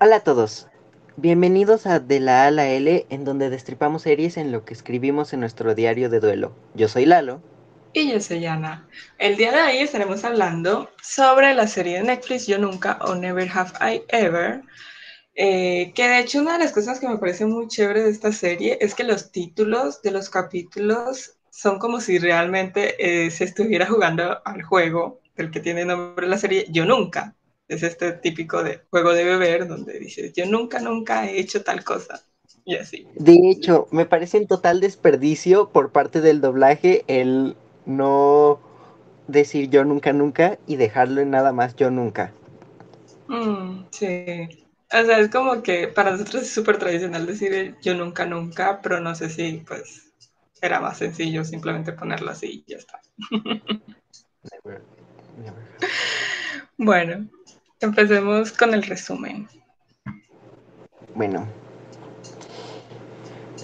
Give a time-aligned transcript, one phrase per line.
[0.00, 0.66] Hola a todos,
[1.16, 5.32] bienvenidos a De la A la L, en donde destripamos series en lo que escribimos
[5.32, 6.52] en nuestro diario de duelo.
[6.74, 7.40] Yo soy Lalo.
[7.92, 8.88] Y yo soy Ana.
[9.18, 13.48] El día de hoy estaremos hablando sobre la serie de Netflix Yo Nunca o Never
[13.48, 14.62] Have I Ever,
[15.36, 18.32] eh, que de hecho una de las cosas que me parece muy chévere de esta
[18.32, 23.86] serie es que los títulos de los capítulos son como si realmente eh, se estuviera
[23.86, 27.36] jugando al juego del que tiene nombre la serie Yo Nunca.
[27.74, 31.84] Es este típico de juego de beber donde dices yo nunca, nunca he hecho tal
[31.84, 32.22] cosa.
[32.64, 33.06] Y así.
[33.16, 38.60] De hecho, me parece en total desperdicio por parte del doblaje el no
[39.26, 42.32] decir yo nunca, nunca y dejarlo en nada más yo nunca.
[43.28, 44.48] Mm, sí.
[44.92, 49.00] O sea, es como que para nosotros es súper tradicional decir yo nunca, nunca, pero
[49.00, 50.12] no sé si pues
[50.62, 53.00] era más sencillo simplemente ponerlo así y ya está.
[56.76, 57.28] Bueno,
[57.84, 59.48] empecemos con el resumen.
[61.14, 61.46] Bueno,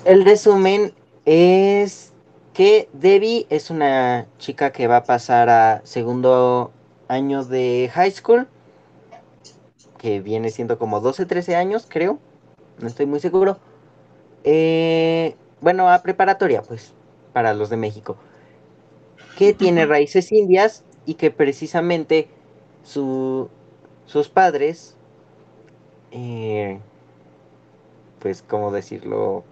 [0.04, 2.12] el resumen es
[2.54, 6.72] que Debbie es una chica que va a pasar a segundo
[7.08, 8.46] año de high school,
[9.98, 12.18] que viene siendo como 12, 13 años, creo,
[12.78, 13.58] no estoy muy seguro.
[14.44, 16.92] Eh, bueno, a preparatoria, pues,
[17.32, 18.16] para los de México,
[19.36, 22.28] que tiene raíces indias y que precisamente
[22.82, 23.50] su,
[24.10, 24.96] sus padres,
[26.10, 26.80] eh,
[28.18, 29.44] pues, ¿cómo decirlo?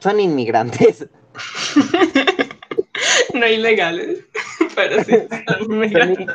[0.00, 1.08] Son inmigrantes.
[3.34, 4.22] no ilegales,
[4.76, 5.14] pero sí
[5.48, 6.26] son inmigrantes.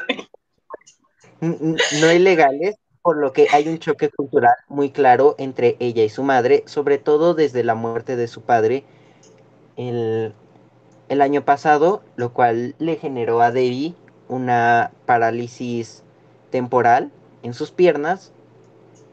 [1.39, 6.23] No ilegales, por lo que hay un choque cultural muy claro entre ella y su
[6.23, 8.85] madre, sobre todo desde la muerte de su padre
[9.77, 10.33] el,
[11.09, 13.93] el año pasado, lo cual le generó a Debbie
[14.29, 16.03] una parálisis
[16.51, 17.11] temporal
[17.43, 18.31] en sus piernas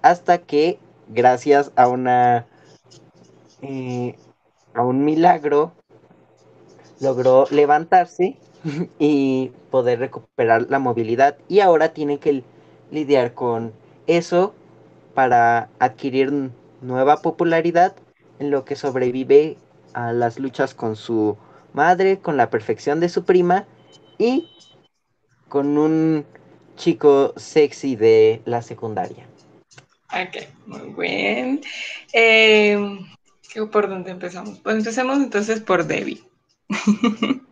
[0.03, 2.47] hasta que gracias a una
[3.63, 4.17] eh,
[4.75, 5.73] a un milagro
[7.01, 8.37] logró levantarse
[8.99, 11.37] y poder recuperar la movilidad.
[11.49, 12.45] Y ahora tiene que
[12.91, 13.73] lidiar con
[14.07, 14.55] eso
[15.15, 16.51] para adquirir
[16.81, 17.95] nueva popularidad
[18.39, 19.57] en lo que sobrevive
[19.95, 21.37] a las luchas con su
[21.73, 23.67] madre, con la perfección de su prima
[24.17, 24.49] y
[25.49, 26.25] con un
[26.79, 29.27] chico sexy de la secundaria.
[30.11, 31.61] Ok, muy bien.
[32.15, 32.99] Eh,
[33.71, 34.59] ¿Por dónde empezamos?
[34.61, 36.23] Pues empecemos entonces por Debbie.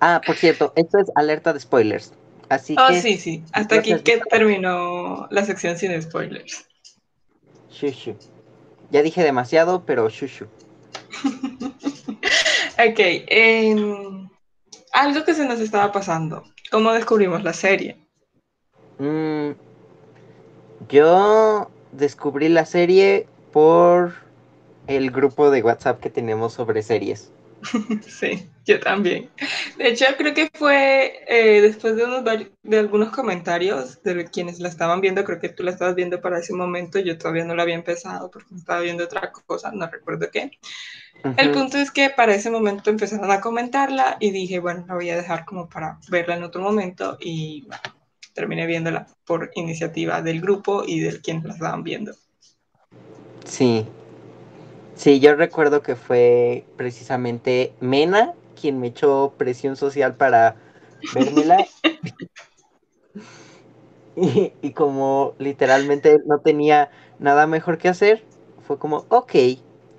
[0.00, 2.12] ah, por cierto, esto es alerta de spoilers.
[2.50, 3.42] Así oh, que, sí, sí.
[3.52, 6.66] Hasta aquí que terminó la sección sin spoilers.
[7.70, 8.16] Shushu.
[8.90, 10.44] Ya dije demasiado, pero shushu.
[11.24, 12.98] ok.
[12.98, 13.74] Eh,
[14.92, 16.44] algo que se nos estaba pasando.
[16.70, 18.03] ¿Cómo descubrimos la serie?
[18.98, 19.52] Mm,
[20.88, 24.14] yo descubrí la serie por
[24.86, 27.30] el grupo de WhatsApp que tenemos sobre series.
[28.06, 29.30] Sí, yo también.
[29.78, 32.24] De hecho, creo que fue eh, después de, unos,
[32.62, 36.38] de algunos comentarios de quienes la estaban viendo, creo que tú la estabas viendo para
[36.38, 40.30] ese momento, yo todavía no la había empezado porque estaba viendo otra cosa, no recuerdo
[40.30, 40.50] qué.
[41.38, 45.08] El punto es que para ese momento empezaron a comentarla y dije, bueno, la voy
[45.08, 47.82] a dejar como para verla en otro momento y bueno,
[48.34, 52.12] terminé viéndola por iniciativa del grupo y del quien la estaban viendo.
[53.46, 53.86] Sí,
[54.94, 60.56] Sí, yo recuerdo que fue precisamente Mena quien me echó presión social para
[61.12, 61.66] vérmela.
[64.16, 68.24] y, y, como literalmente no tenía nada mejor que hacer,
[68.66, 69.34] fue como, ok.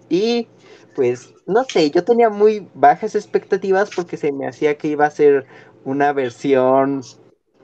[0.07, 0.47] Y
[0.95, 5.11] pues, no sé, yo tenía muy bajas expectativas porque se me hacía que iba a
[5.11, 5.45] ser
[5.83, 7.01] una versión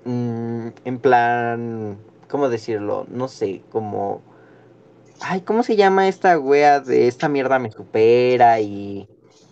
[0.05, 1.97] mmm, en plan,
[2.29, 3.05] ¿cómo decirlo?
[3.09, 4.21] No sé, como
[5.23, 9.07] Ay, ¿cómo se llama esta wea de esta mierda me supera y.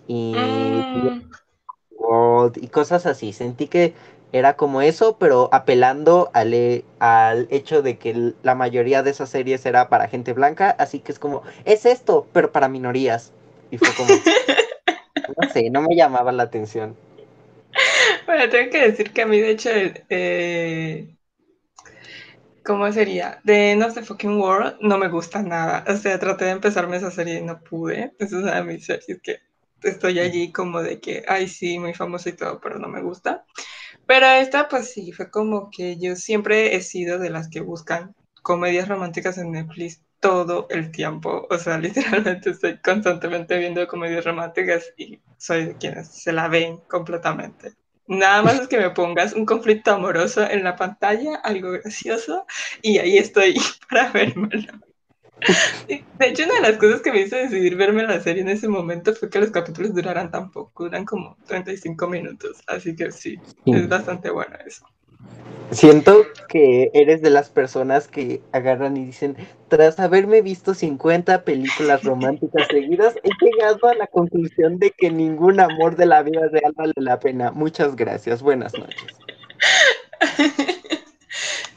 [0.07, 0.35] y.
[0.35, 1.21] Mm.
[2.55, 3.33] y cosas así?
[3.33, 3.93] Sentí que
[4.31, 9.63] era como eso, pero apelando al, al hecho de que la mayoría de esas series
[9.65, 13.31] era para gente blanca, así que es como, es esto, pero para minorías.
[13.69, 14.09] Y fue como.
[15.37, 16.95] no sé, no me llamaba la atención.
[18.25, 19.69] Bueno, tengo que decir que a mí, de hecho,
[20.09, 21.15] eh,
[22.69, 23.39] ¿Cómo sería?
[23.43, 25.83] De End of the Fucking World no me gusta nada.
[25.87, 28.13] O sea, traté de empezarme esa serie y no pude.
[28.19, 29.39] Es una de mis series que
[29.81, 33.43] estoy allí como de que, ay, sí, muy famosa y todo, pero no me gusta.
[34.05, 38.15] Pero esta, pues sí, fue como que yo siempre he sido de las que buscan
[38.43, 41.47] comedias románticas en Netflix todo el tiempo.
[41.49, 46.77] O sea, literalmente estoy constantemente viendo comedias románticas y soy de quienes se la ven
[46.87, 47.73] completamente.
[48.07, 52.45] Nada más es que me pongas un conflicto amoroso en la pantalla, algo gracioso,
[52.81, 53.55] y ahí estoy
[53.89, 54.73] para vérmelo.
[55.87, 58.67] De hecho, una de las cosas que me hizo decidir verme la serie en ese
[58.67, 63.39] momento fue que los capítulos duraran tan poco, duran como 35 minutos, así que sí,
[63.65, 64.85] es bastante bueno eso.
[65.71, 69.37] Siento que eres de las personas que agarran y dicen,
[69.67, 75.59] tras haberme visto 50 películas románticas seguidas, he llegado a la conclusión de que ningún
[75.59, 77.51] amor de la vida real vale la pena.
[77.51, 79.15] Muchas gracias, buenas noches.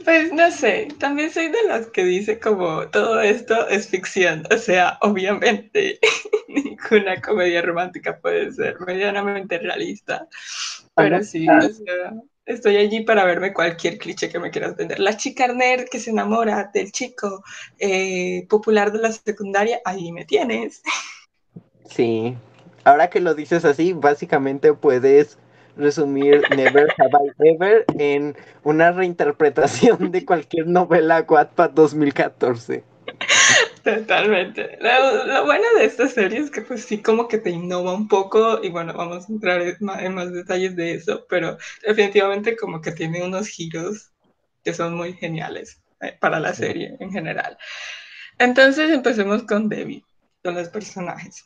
[0.04, 4.58] Pues no sé, también soy de las que dice como todo esto es ficción, o
[4.58, 6.00] sea, obviamente
[6.48, 10.26] ninguna comedia romántica puede ser medianamente realista,
[10.96, 12.14] pero sí, o sea,
[12.46, 14.98] estoy allí para verme cualquier cliché que me quieras vender.
[14.98, 17.42] La chica nerd que se enamora del chico
[17.78, 20.82] eh, popular de la secundaria, ahí me tienes.
[21.88, 22.36] Sí,
[22.84, 25.38] ahora que lo dices así, básicamente puedes
[25.76, 32.91] resumir Never Have I Ever en una reinterpretación de cualquier novela Wattpad 2014.
[33.82, 34.78] Totalmente.
[34.80, 38.62] Lo, bueno de esta serie es que pues sí como que te innova un poco
[38.62, 43.24] y bueno, vamos a entrar en más, detalles de eso, pero definitivamente como que tiene
[43.24, 44.12] unos giros
[44.64, 47.58] que son muy geniales eh, para la serie en general.
[48.38, 50.04] Entonces empecemos con Debbie,
[50.44, 51.44] con los personajes.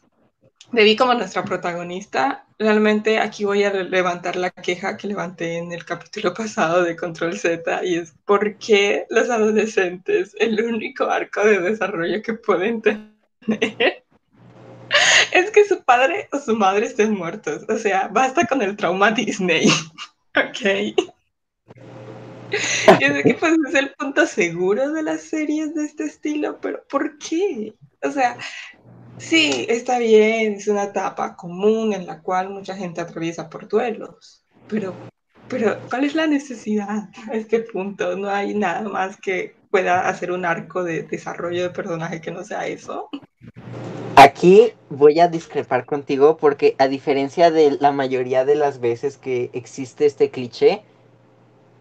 [0.73, 5.85] Debbie como nuestra protagonista, realmente aquí voy a levantar la queja que levanté en el
[5.85, 11.61] capítulo pasado de Control Z y es por qué los adolescentes, el único arco de
[11.61, 13.17] desarrollo que pueden tener
[15.33, 17.65] es que su padre o su madre estén muertos.
[17.69, 19.69] O sea, basta con el trauma Disney.
[20.37, 20.95] ok.
[23.01, 26.85] Yo sé que pues es el punto seguro de las series de este estilo, pero
[26.89, 27.75] ¿por qué?
[28.03, 28.39] O sea,
[29.19, 34.45] Sí, está bien, es una etapa común en la cual mucha gente atraviesa por duelos,
[34.69, 34.95] pero,
[35.49, 38.17] pero ¿cuál es la necesidad a este punto?
[38.17, 42.45] No hay nada más que pueda hacer un arco de desarrollo de personaje que no
[42.45, 43.09] sea eso.
[44.17, 49.51] Aquí voy a discrepar contigo porque a diferencia de la mayoría de las veces que
[49.53, 50.83] existe este cliché,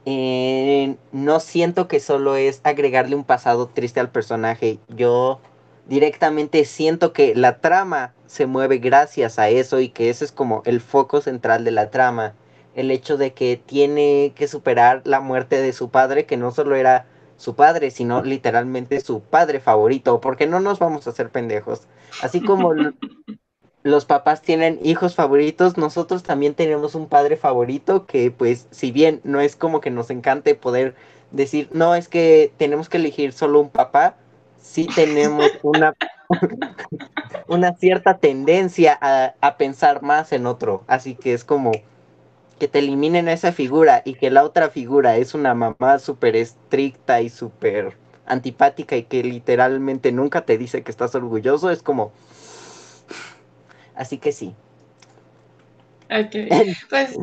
[0.05, 4.79] eh, no siento que solo es agregarle un pasado triste al personaje.
[4.89, 5.39] Yo
[5.87, 10.61] directamente siento que la trama se mueve gracias a eso y que ese es como
[10.65, 12.33] el foco central de la trama.
[12.75, 16.75] El hecho de que tiene que superar la muerte de su padre, que no solo
[16.75, 17.05] era
[17.37, 21.87] su padre, sino literalmente su padre favorito, porque no nos vamos a hacer pendejos.
[22.21, 22.73] Así como
[23.83, 29.21] los papás tienen hijos favoritos, nosotros también tenemos un padre favorito que pues si bien
[29.23, 30.95] no es como que nos encante poder
[31.31, 34.17] decir, no, es que tenemos que elegir solo un papá,
[34.65, 35.93] sí tenemos una,
[37.47, 40.83] una cierta tendencia a, pensar más en otro.
[40.87, 41.71] Así que es como
[42.59, 47.21] que te eliminen esa figura y que la otra figura es una mamá súper estricta
[47.21, 52.11] y súper antipática y que literalmente nunca te dice que estás orgulloso, es como...
[53.95, 54.53] Así que sí.
[56.09, 56.35] Ok,
[56.89, 57.17] pues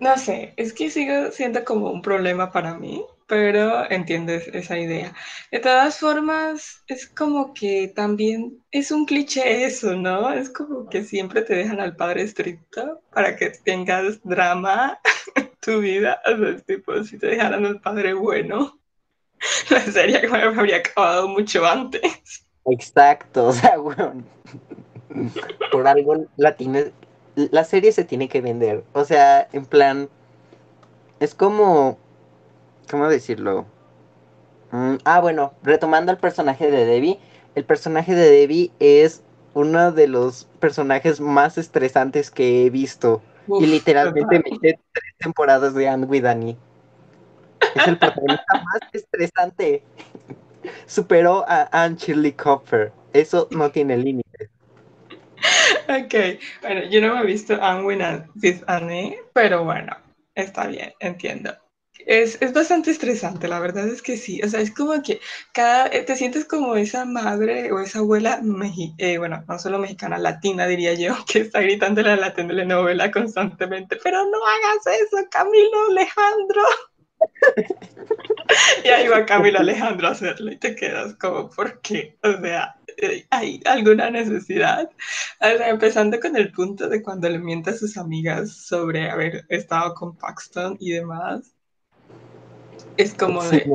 [0.00, 5.14] no sé, es que sigo siendo como un problema para mí, pero entiendes esa idea.
[5.50, 10.32] De todas formas, es como que también es un cliché eso, ¿no?
[10.32, 14.98] Es como que siempre te dejan al padre estricto para que tengas drama
[15.34, 16.20] en tu vida.
[16.26, 18.78] O sea, tipo, si te dejaran al padre bueno,
[19.70, 22.46] la serie habría acabado mucho antes.
[22.66, 24.22] Exacto, o sea, bueno,
[25.70, 26.56] por algo la,
[27.34, 28.84] la serie se tiene que vender.
[28.92, 30.08] O sea, en plan,
[31.20, 31.98] es como
[32.90, 33.66] ¿Cómo decirlo?
[34.70, 37.18] Mm, ah, bueno, retomando el personaje de Debbie.
[37.54, 39.22] El personaje de Debbie es
[39.54, 43.22] uno de los personajes más estresantes que he visto.
[43.46, 46.56] y literalmente me hice tres temporadas de Anne with Annie.
[47.74, 49.82] Es el protagonista más estresante.
[50.86, 52.92] Superó a Anne Shirley Copper.
[53.12, 54.50] Eso no tiene límites.
[55.88, 56.14] Ok,
[56.62, 59.96] bueno, yo no me he visto Anne with Annie, pero bueno,
[60.34, 61.52] está bien, entiendo.
[62.06, 64.40] Es, es, bastante estresante, la verdad es que sí.
[64.42, 65.20] O sea, es como que
[65.52, 68.40] cada, eh, te sientes como esa madre o esa abuela,
[68.98, 73.96] eh, bueno, no solo mexicana, latina diría yo, que está gritándole a la telenovela constantemente,
[74.02, 76.62] pero no hagas eso, Camilo Alejandro.
[78.84, 82.18] y ahí va Camilo Alejandro a hacerlo y te quedas como, ¿por qué?
[82.22, 84.90] O sea, eh, ¿hay alguna necesidad?
[85.40, 90.16] Empezando con el punto de cuando le mienta a sus amigas sobre haber estado con
[90.16, 91.53] Paxton y demás
[92.96, 93.66] es como de...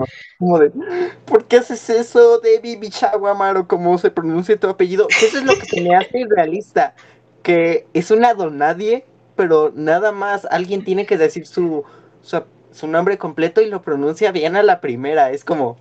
[1.25, 3.67] ¿Por qué haces eso, Debbie Bichagua Amaro?
[3.67, 5.07] ¿Cómo se pronuncia tu apellido?
[5.09, 6.95] Eso es lo que se me hace irrealista.
[7.43, 9.05] Que es una donadie
[9.39, 11.85] pero nada más alguien tiene que decir su,
[12.21, 15.31] su, su nombre completo y lo pronuncia bien a la primera.
[15.31, 15.77] Es como.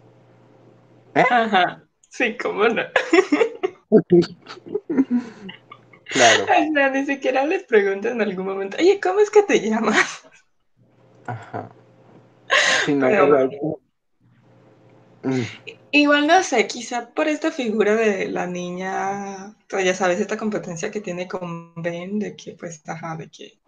[1.16, 1.24] ¿eh?
[1.28, 1.82] Ajá.
[2.08, 2.84] Sí, cómo no.
[6.04, 6.44] claro.
[6.44, 10.28] O sea, ni siquiera les preguntan en algún momento, oye, ¿cómo es que te llamas?
[11.26, 11.68] Ajá.
[12.86, 13.78] Pero,
[15.22, 15.42] mm.
[15.90, 20.90] Igual no sé, quizá por esta figura de la niña, pues ya sabes, esta competencia
[20.90, 23.58] que tiene con Ben, de que pues, ajá, de que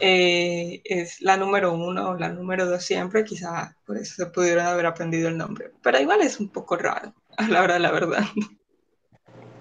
[0.00, 4.66] eh, es la número uno o la número dos siempre, quizá por eso se pudieron
[4.66, 5.70] haber aprendido el nombre.
[5.82, 8.24] Pero igual es un poco raro, a la hora de la verdad.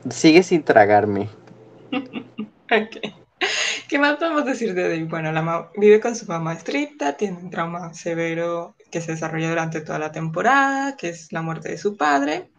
[0.10, 1.30] Sigue sin tragarme.
[1.92, 3.14] ok.
[3.90, 5.06] ¿Qué más podemos decir de Dave?
[5.06, 9.82] Bueno, la vive con su mamá estricta, tiene un trauma severo que se desarrolla durante
[9.82, 12.52] toda la temporada, que es la muerte de su padre,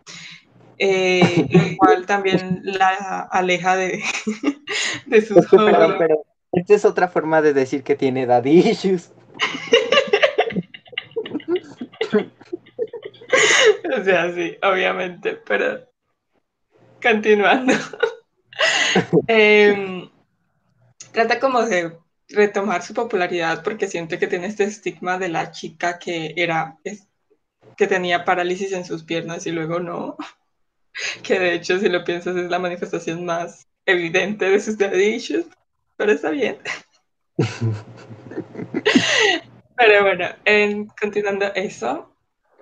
[0.78, 4.02] eh, lo cual también la aleja de,
[5.06, 9.12] de sus pero, pero, esta es otra forma de decir que tiene daddy issues.
[14.00, 15.78] o sea, sí, obviamente, pero
[17.00, 17.74] continuando.
[19.28, 20.10] Em,
[21.12, 21.96] trata como de
[22.28, 26.78] retomar su popularidad porque siente que tiene este estigma de la chica que era
[27.76, 30.16] que tenía parálisis en sus piernas y luego no.
[31.22, 35.46] Que de hecho, si lo piensas, es la manifestación más evidente de sus daddy issues,
[35.96, 36.58] pero está bien.
[39.76, 42.10] pero bueno, en, continuando eso,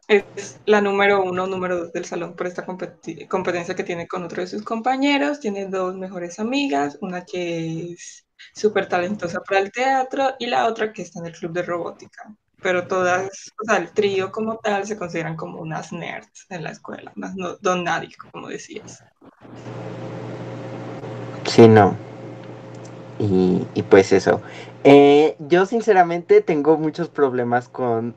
[0.09, 4.43] es la número uno, número dos del salón por esta competencia que tiene con otro
[4.43, 5.41] de sus compañeros.
[5.41, 10.93] Tiene dos mejores amigas, una que es súper talentosa para el teatro y la otra
[10.93, 12.35] que está en el club de robótica.
[12.61, 16.71] Pero todas, o sea, el trío como tal se consideran como unas nerds en la
[16.71, 19.05] escuela, más no don nadie, como decías.
[21.47, 21.97] Sí, no.
[23.21, 24.43] Y, y pues eso.
[24.83, 28.15] Eh, yo sinceramente tengo muchos problemas con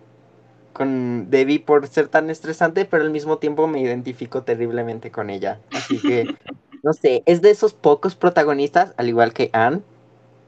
[0.74, 5.60] con Debbie por ser tan estresante, pero al mismo tiempo me identifico terriblemente con ella.
[5.72, 6.26] Así que,
[6.84, 9.82] no sé, es de esos pocos protagonistas, al igual que Anne.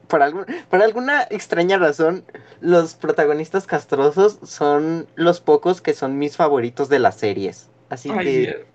[0.08, 2.24] Por, algún, por alguna extraña razón,
[2.60, 7.70] los protagonistas castrosos son los pocos que son mis favoritos de las series.
[7.88, 8.66] Así que,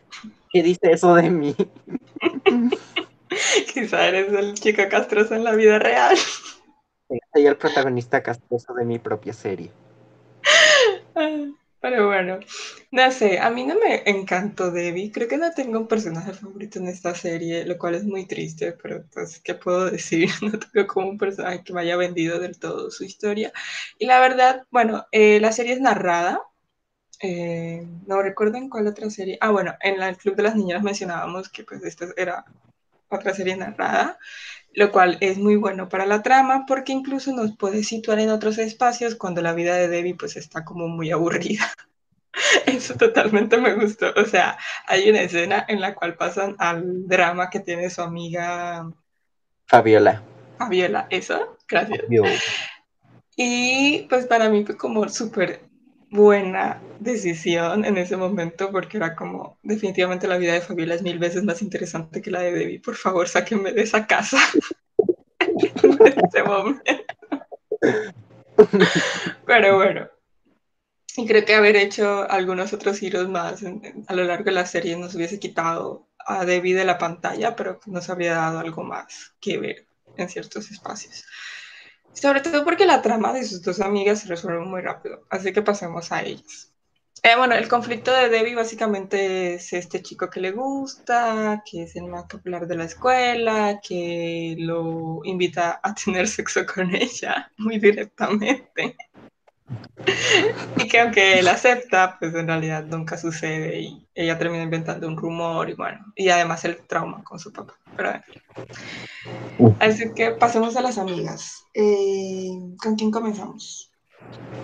[0.52, 1.56] ¿qué dice eso de mí?
[3.74, 6.18] Quizá eres el chico castroso en la vida real.
[7.34, 9.72] Soy el protagonista castroso de mi propia serie.
[11.82, 12.40] Pero bueno,
[12.92, 15.12] no sé, a mí no me encantó Debbie.
[15.14, 18.74] Creo que no tengo un personaje favorito en esta serie, lo cual es muy triste,
[18.74, 20.30] pero pues, ¿qué puedo decir?
[20.42, 23.54] No tengo como un personaje que me haya vendido del todo su historia.
[23.98, 26.42] Y la verdad, bueno, eh, la serie es narrada.
[27.22, 29.38] Eh, no recuerdo en cuál otra serie.
[29.42, 32.46] Ah, bueno, en el Club de las Niñas mencionábamos que pues esta era
[33.10, 34.18] otra serie narrada
[34.74, 38.58] lo cual es muy bueno para la trama porque incluso nos puede situar en otros
[38.58, 41.66] espacios cuando la vida de Debbie pues está como muy aburrida.
[42.66, 44.14] Eso totalmente me gustó.
[44.16, 44.58] O sea,
[44.88, 48.90] hay una escena en la cual pasan al drama que tiene su amiga
[49.70, 50.24] Fabiola.
[50.58, 52.02] Fabiola, eso, gracias.
[53.36, 55.69] Y pues para mí fue como súper
[56.10, 61.20] buena decisión en ese momento porque era como definitivamente la vida de Fabiola es mil
[61.20, 62.80] veces más interesante que la de Debbie.
[62.80, 64.40] Por favor, sáquenme de esa casa
[65.40, 66.84] en ese momento.
[69.46, 70.10] Pero bueno.
[71.16, 73.62] Y creo que haber hecho algunos otros giros más
[74.08, 77.80] a lo largo de la serie nos hubiese quitado a Debbie de la pantalla, pero
[77.88, 81.26] nos habría dado algo más que ver en ciertos espacios.
[82.14, 85.62] Sobre todo porque la trama de sus dos amigas se resuelve muy rápido, así que
[85.62, 86.74] pasemos a ellas.
[87.22, 91.96] Eh, bueno, el conflicto de Debbie básicamente es este chico que le gusta, que es
[91.98, 97.78] el más popular de la escuela, que lo invita a tener sexo con ella muy
[97.78, 98.96] directamente.
[100.78, 105.18] Y que aunque él acepta, pues en realidad nunca sucede y ella termina inventando un
[105.18, 107.76] rumor y bueno, y además el trauma con su papá.
[107.96, 108.14] Pero
[109.80, 111.66] Así que pasemos a las amigas.
[111.74, 113.92] Eh, ¿Con quién comenzamos?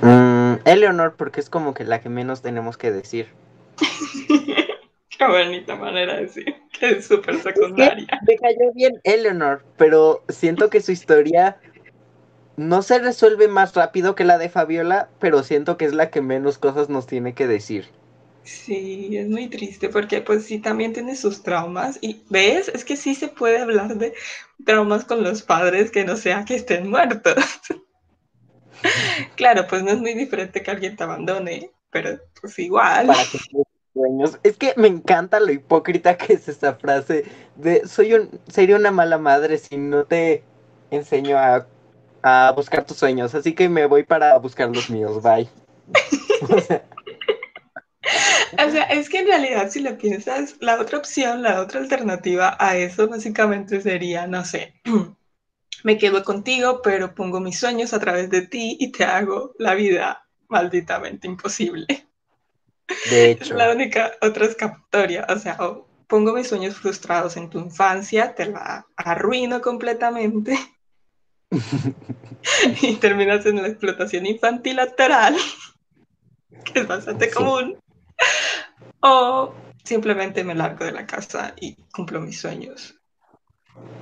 [0.01, 3.27] Mm, Eleonor, porque es como que la que menos tenemos que decir.
[5.17, 8.07] Qué bonita manera de decir que es súper secundaria.
[8.27, 11.57] Me cayó bien Eleanor, pero siento que su historia
[12.57, 16.21] no se resuelve más rápido que la de Fabiola, pero siento que es la que
[16.21, 17.87] menos cosas nos tiene que decir.
[18.43, 22.95] Sí, es muy triste porque pues sí también tiene sus traumas y ves, es que
[22.95, 24.13] sí se puede hablar de
[24.63, 27.43] traumas con los padres que no sea que estén muertos.
[29.35, 33.07] claro, pues no es muy diferente que alguien te abandone, pero pues igual.
[33.07, 33.39] Para que
[33.93, 34.39] sueños.
[34.43, 38.91] Es que me encanta lo hipócrita que es esa frase de soy un sería una
[38.91, 40.43] mala madre si no te
[40.91, 41.65] enseño a
[42.27, 45.47] a buscar tus sueños, así que me voy para buscar los míos, bye.
[48.63, 52.55] O sea, es que en realidad si lo piensas, la otra opción, la otra alternativa
[52.59, 54.79] a eso básicamente sería, no sé,
[55.83, 59.73] me quedo contigo, pero pongo mis sueños a través de ti y te hago la
[59.73, 62.07] vida malditamente imposible.
[63.09, 63.43] De hecho.
[63.43, 65.57] Es la única otra escapatoria, o sea,
[66.07, 70.57] pongo mis sueños frustrados en tu infancia, te la arruino completamente
[72.81, 75.35] y terminas en la explotación infantil lateral,
[76.63, 77.77] que es bastante común.
[79.01, 82.95] O simplemente me largo de la casa y cumplo mis sueños.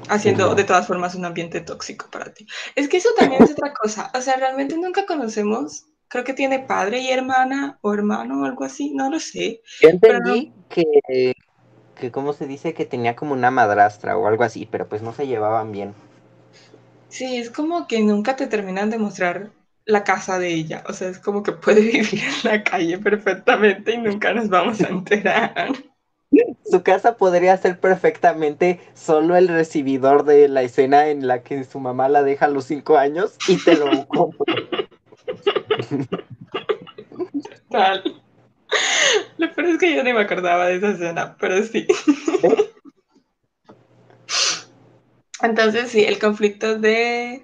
[0.07, 2.45] Haciendo de todas formas un ambiente tóxico para ti.
[2.75, 4.11] Es que eso también es otra cosa.
[4.13, 5.85] O sea, realmente nunca conocemos.
[6.07, 8.93] Creo que tiene padre y hermana o hermano o algo así.
[8.93, 9.61] No lo sé.
[9.81, 11.33] Yo entendí que,
[11.95, 12.73] que, ¿cómo se dice?
[12.73, 15.95] Que tenía como una madrastra o algo así, pero pues no se llevaban bien.
[17.13, 19.51] Sí, es como que nunca te terminan de mostrar
[19.85, 20.83] la casa de ella.
[20.89, 24.81] O sea, es como que puede vivir en la calle perfectamente y nunca nos vamos
[24.81, 25.73] a enterar.
[26.65, 31.79] Su casa podría ser perfectamente solo el recibidor de la escena en la que su
[31.79, 34.55] mamá la deja a los cinco años y te lo compro.
[37.69, 38.23] Tal.
[39.37, 41.85] Lo peor es que yo ni me acordaba de esa escena, pero sí.
[45.43, 47.43] Entonces, sí, el conflicto de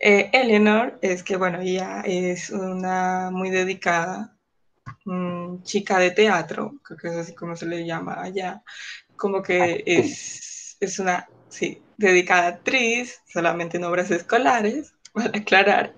[0.00, 4.36] eh, Eleanor es que, bueno, ella es una muy dedicada
[5.06, 8.62] mm, chica de teatro, creo que es así como se le llama allá,
[9.16, 15.94] como que es, es una, sí, dedicada actriz, solamente en obras escolares, para aclarar,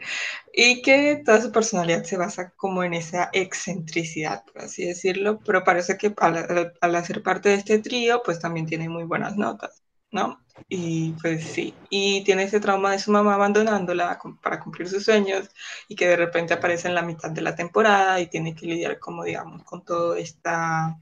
[0.52, 5.64] y que toda su personalidad se basa como en esa excentricidad, por así decirlo, pero
[5.64, 9.83] parece que al, al hacer parte de este trío, pues también tiene muy buenas notas,
[10.14, 10.40] ¿no?
[10.68, 15.50] Y pues sí, y tiene ese trauma de su mamá abandonándola para cumplir sus sueños
[15.88, 19.00] y que de repente aparece en la mitad de la temporada y tiene que lidiar
[19.00, 20.96] como digamos con toda esta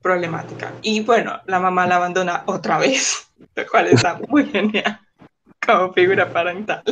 [0.00, 0.72] problemática.
[0.80, 4.98] Y bueno, la mamá la abandona otra vez, lo cual está muy genial
[5.64, 6.82] como figura parental.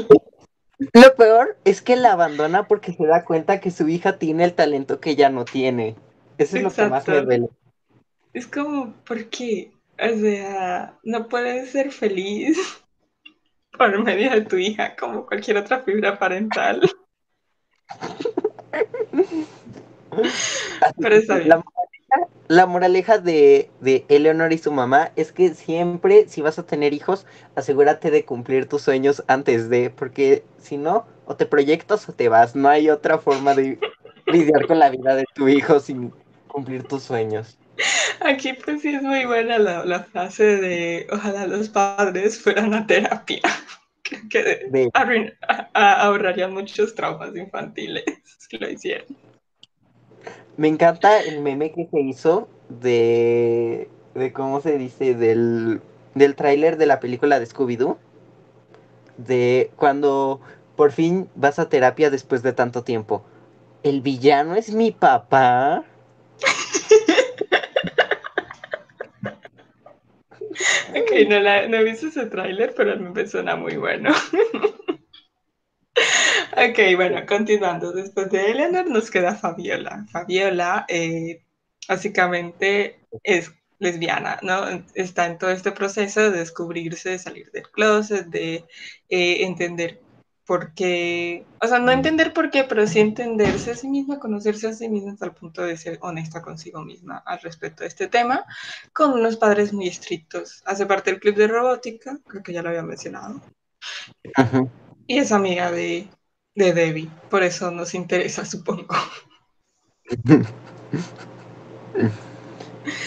[0.93, 4.53] Lo peor es que la abandona porque se da cuenta que su hija tiene el
[4.53, 5.97] talento que ella no tiene.
[6.39, 7.49] Eso es lo que más me duele.
[8.33, 9.73] Es como, ¿por qué?
[10.01, 12.59] O sea, no puedes ser feliz
[13.79, 16.81] por medio de tu hija como cualquier otra figura parental.
[20.99, 21.51] Pero está bien.
[22.49, 27.25] La moraleja, de, de, y su mamá es que siempre, si vas a tener hijos,
[27.55, 32.29] asegúrate de cumplir tus sueños antes de, porque si no, o te proyectas o te
[32.29, 32.57] vas.
[32.57, 33.79] No hay otra forma de
[34.27, 36.13] lidiar con la vida de tu hijo sin
[36.49, 37.60] cumplir tus sueños.
[38.21, 42.87] Aquí pues sí es muy buena la, la frase de ojalá los padres fueran a
[42.87, 43.41] terapia.
[44.03, 44.23] Creo
[44.93, 45.37] que
[45.75, 48.05] ahorrarían muchos traumas infantiles
[48.39, 49.07] si lo hicieran.
[50.57, 55.15] Me encanta el meme que se hizo de, de ¿cómo se dice?
[55.15, 55.81] Del,
[56.15, 57.97] del tráiler de la película de Scooby-Doo.
[59.17, 60.41] De cuando
[60.77, 63.25] por fin vas a terapia después de tanto tiempo.
[63.83, 65.85] El villano es mi papá.
[70.91, 74.11] Ok, no, la, no he visto ese tráiler, pero me suena muy bueno.
[76.53, 77.93] ok, bueno, continuando.
[77.93, 80.07] Después de Eleanor nos queda Fabiola.
[80.11, 81.45] Fabiola eh,
[81.89, 84.85] básicamente es lesbiana, ¿no?
[84.95, 88.65] Está en todo este proceso de descubrirse, de salir del closet, de
[89.09, 90.01] eh, entender
[90.47, 94.69] por qué, o sea, no entender por qué, pero sí entenderse a sí misma, conocerse
[94.69, 98.09] a sí misma hasta el punto de ser honesta consigo misma al respecto de este
[98.09, 98.45] tema,
[98.93, 100.63] con unos padres muy estrictos.
[100.67, 103.41] Hace parte del club de robótica, creo que ya lo había mencionado.
[105.07, 106.09] Y es amiga de,
[106.55, 108.95] de Debbie, por eso nos interesa, supongo.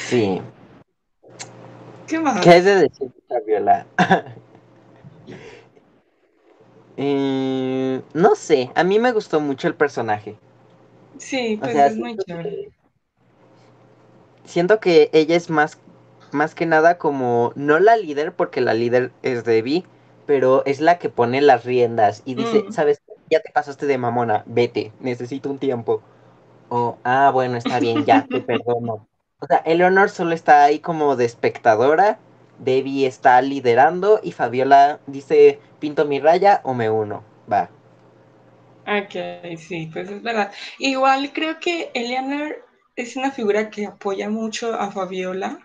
[0.08, 0.40] Sí.
[2.08, 2.42] ¿Qué más?
[2.42, 3.88] ¿Qué es de decir Fabiola?
[6.98, 10.36] Eh, no sé, a mí me gustó mucho el personaje.
[11.18, 12.72] Sí, pues es muy chévere.
[14.46, 15.80] Siento que ella es más,
[16.32, 19.86] más que nada como, no la líder, porque la líder es Debbie,
[20.26, 22.72] pero es la que pone las riendas y dice, mm.
[22.72, 26.02] sabes, ya te pasaste de mamona, vete, necesito un tiempo.
[26.70, 29.08] O, ah, bueno, está bien, ya, te perdono.
[29.40, 32.20] O sea, Eleanor solo está ahí como de espectadora
[32.60, 37.26] Debbie está liderando y Fabiola dice, pinto mi raya o me uno.
[37.52, 37.70] Va.
[38.88, 40.50] Ok, sí, pues es verdad.
[40.80, 42.56] Igual creo que Eleanor
[42.96, 45.60] es una figura que apoya mucho a Fabiola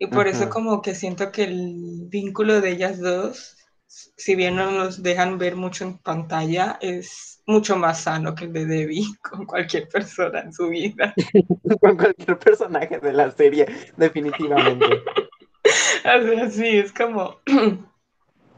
[0.00, 3.56] y por eso como que siento que el vínculo de ellas dos
[3.88, 8.52] si bien no nos dejan ver mucho en pantalla, es mucho más sano que el
[8.52, 11.14] de Debbie con cualquier persona en su vida.
[11.80, 14.86] con cualquier personaje de la serie, definitivamente.
[16.04, 17.40] Así, sí, es como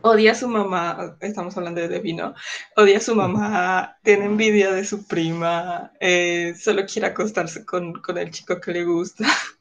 [0.02, 2.34] odia a su mamá, estamos hablando de Debbie, ¿no?
[2.76, 8.18] Odia a su mamá, tiene envidia de su prima, eh, solo quiere acostarse con, con
[8.18, 9.24] el chico que le gusta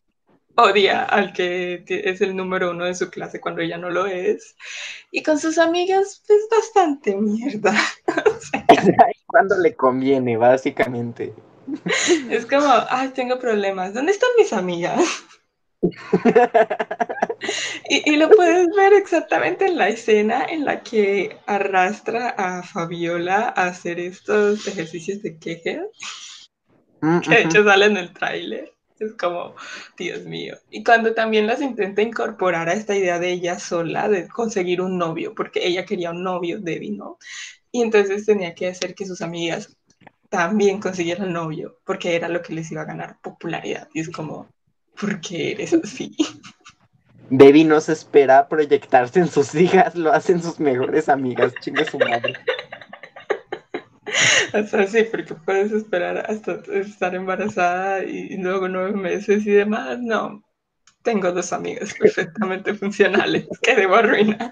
[0.58, 4.56] odia al que es el número uno de su clase cuando ella no lo es.
[5.12, 7.74] Y con sus amigas, pues bastante mierda.
[9.28, 11.34] cuando le conviene, básicamente.
[12.30, 13.94] Es como, ay, tengo problemas.
[13.94, 15.02] ¿Dónde están mis amigas?
[17.90, 23.54] y, y, lo puedes ver exactamente en la escena en la que arrastra a Fabiola
[23.56, 25.82] a hacer estos ejercicios de queje,
[27.02, 28.74] mm, que de hecho sale en el tráiler.
[29.00, 29.54] Es como,
[29.96, 30.58] Dios mío.
[30.72, 34.98] Y cuando también las intenta incorporar a esta idea de ella sola, de conseguir un
[34.98, 37.20] novio, porque ella quería un novio, Debbie, ¿no?
[37.72, 39.78] Y entonces tenía que hacer que sus amigas
[40.30, 43.88] también consiguieran novio, porque era lo que les iba a ganar popularidad.
[43.94, 44.50] Y es como,
[45.00, 46.16] ¿por qué eres así?
[47.30, 52.00] Debbie no se espera proyectarse en sus hijas, lo hacen sus mejores amigas, chinga su
[52.00, 52.34] madre.
[54.54, 60.00] O sea, sí, porque puedes esperar hasta estar embarazada y luego nueve meses y demás.
[60.00, 60.42] No,
[61.04, 64.52] tengo dos amigas perfectamente funcionales que debo arruinar.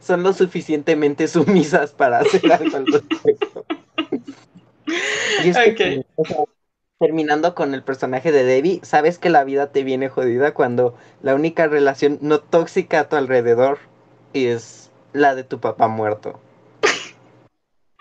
[0.00, 3.66] Son lo suficientemente sumisas para hacer algo al respecto.
[5.44, 6.04] Y es
[6.98, 11.34] terminando con el personaje de Debbie, sabes que la vida te viene jodida cuando la
[11.34, 13.78] única relación no tóxica a tu alrededor
[14.32, 16.40] es la de tu papá muerto.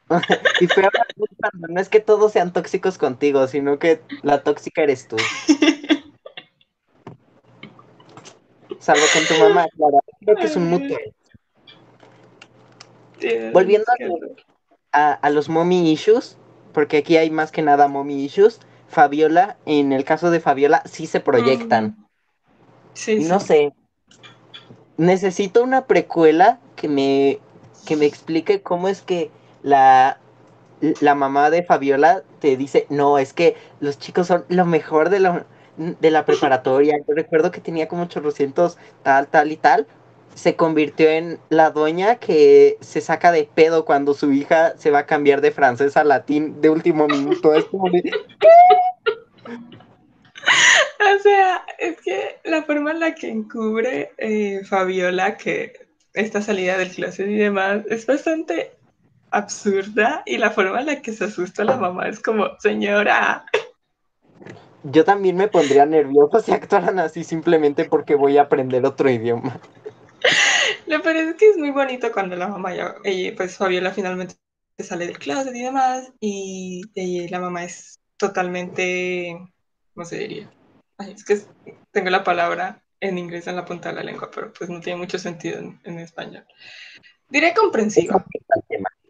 [0.61, 0.83] y fue
[1.69, 5.17] no es que todos sean tóxicos contigo, sino que la tóxica eres tú.
[8.79, 9.99] Salvo con tu mamá, claro.
[10.19, 10.97] Creo que es un mutuo.
[13.53, 13.85] Volviendo
[14.91, 16.37] a, los mommy issues,
[16.73, 18.59] porque aquí hay más que nada mommy issues,
[18.93, 21.97] Fabiola, en el caso de Fabiola, sí se proyectan.
[22.93, 23.73] Sí, no sé.
[24.97, 27.39] Necesito una precuela que me,
[27.85, 29.31] que me explique cómo es que
[29.63, 30.19] la,
[31.01, 35.19] la mamá de Fabiola te dice, no, es que los chicos son lo mejor de
[35.19, 35.45] la,
[35.77, 36.97] de la preparatoria.
[37.07, 39.87] Yo recuerdo que tenía como 800 tal, tal y tal.
[40.35, 44.99] Se convirtió en la doña que se saca de pedo cuando su hija se va
[44.99, 47.53] a cambiar de francés a latín de último minuto.
[47.53, 48.11] Es como de...
[51.15, 55.73] O sea, es que la forma en la que encubre eh, Fabiola que
[56.13, 58.71] esta salida del clase y demás es bastante
[59.31, 63.45] absurda y la forma en la que se asusta la mamá es como, señora.
[64.83, 69.59] Yo también me pondría nervioso si actuaran así simplemente porque voy a aprender otro idioma.
[70.87, 72.95] Lo peor es que es muy bonito cuando la mamá ya,
[73.35, 74.35] pues Fabiola finalmente
[74.79, 79.37] sale de clase y demás y, la mamá es totalmente,
[79.93, 80.51] ¿cómo se diría?
[80.99, 81.41] es que
[81.91, 84.99] tengo la palabra en inglés en la punta de la lengua, pero pues no tiene
[84.99, 86.45] mucho sentido en, en español.
[87.29, 88.25] Diré comprensiva.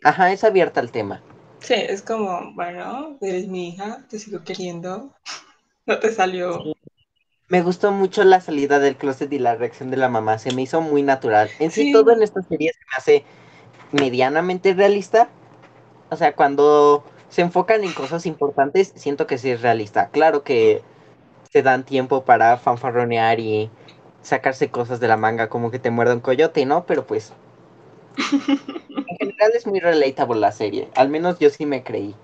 [0.03, 1.21] Ajá, es abierta al tema.
[1.59, 5.13] Sí, es como, bueno, eres mi hija, te sigo queriendo.
[5.85, 6.63] No te salió.
[7.53, 10.63] Me gustó mucho la salida del closet y la reacción de la mamá, se me
[10.63, 11.51] hizo muy natural.
[11.59, 13.25] En sí, todo en esta serie se me hace
[13.91, 15.29] medianamente realista.
[16.09, 20.09] O sea, cuando se enfocan en cosas importantes, siento que sí es realista.
[20.09, 20.81] Claro que
[21.51, 23.69] se dan tiempo para fanfarronear y
[24.23, 26.87] sacarse cosas de la manga, como que te muerde un coyote, ¿no?
[26.87, 27.33] Pero pues
[28.31, 30.87] en general es muy relatable la serie.
[30.95, 32.15] Al menos yo sí me creí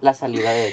[0.00, 0.72] la salida de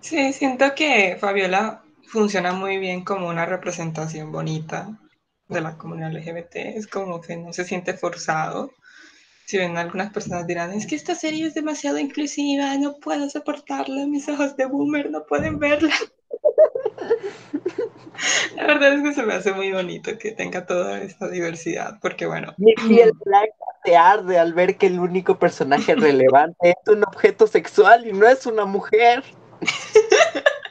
[0.00, 4.98] Sí, siento que Fabiola funciona muy bien como una representación bonita
[5.48, 6.56] de la comunidad LGBT.
[6.56, 8.72] Es como que no se siente forzado.
[9.44, 14.06] Si ven algunas personas dirán, es que esta serie es demasiado inclusiva, no puedo soportarla,
[14.06, 15.94] mis ojos de boomer no pueden verla.
[18.56, 22.26] La verdad es que se me hace muy bonito que tenga toda esta diversidad, porque
[22.26, 22.52] bueno.
[22.58, 27.46] Mi piel blanca se arde al ver que el único personaje relevante es un objeto
[27.46, 29.22] sexual y no es una mujer.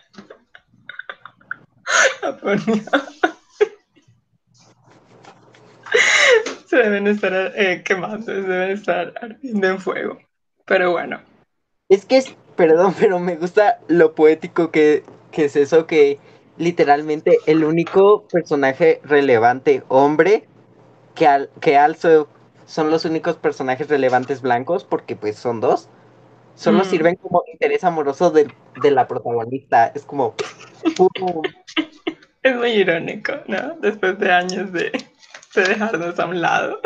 [6.67, 10.17] se deben estar eh, quemando, se deben estar ardiendo en fuego.
[10.65, 11.21] Pero bueno.
[11.89, 16.19] Es que es, perdón, pero me gusta lo poético que, que es eso que
[16.57, 20.47] literalmente el único personaje relevante hombre
[21.15, 22.27] que, al, que also
[22.65, 25.87] son los únicos personajes relevantes blancos, porque pues son dos,
[26.55, 26.85] solo mm.
[26.85, 28.51] sirven como interés amoroso de,
[28.83, 29.87] la protagonista.
[29.87, 30.35] Es como...
[32.43, 33.75] es muy irónico, ¿no?
[33.81, 34.91] Después de años de,
[35.55, 36.79] de dejarnos a un lado.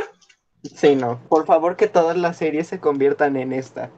[0.76, 1.20] Sí, no.
[1.28, 3.90] Por favor que todas las series se conviertan en esta.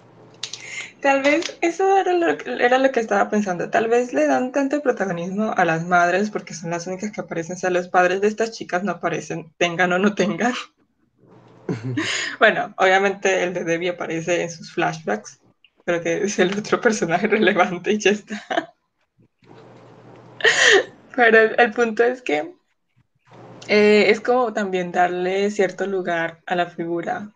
[1.02, 3.70] Tal vez eso era lo, era lo que estaba pensando.
[3.70, 7.58] Tal vez le dan tanto protagonismo a las madres porque son las únicas que aparecen.
[7.58, 10.54] O sea, los padres de estas chicas no aparecen, tengan o no tengan.
[12.40, 15.42] bueno, obviamente el de Debbie aparece en sus flashbacks.
[15.86, 18.74] Creo que es el otro personaje relevante y ya está.
[21.16, 22.56] Pero el, punto es que
[23.68, 27.32] eh, es como también darle cierto lugar a la figura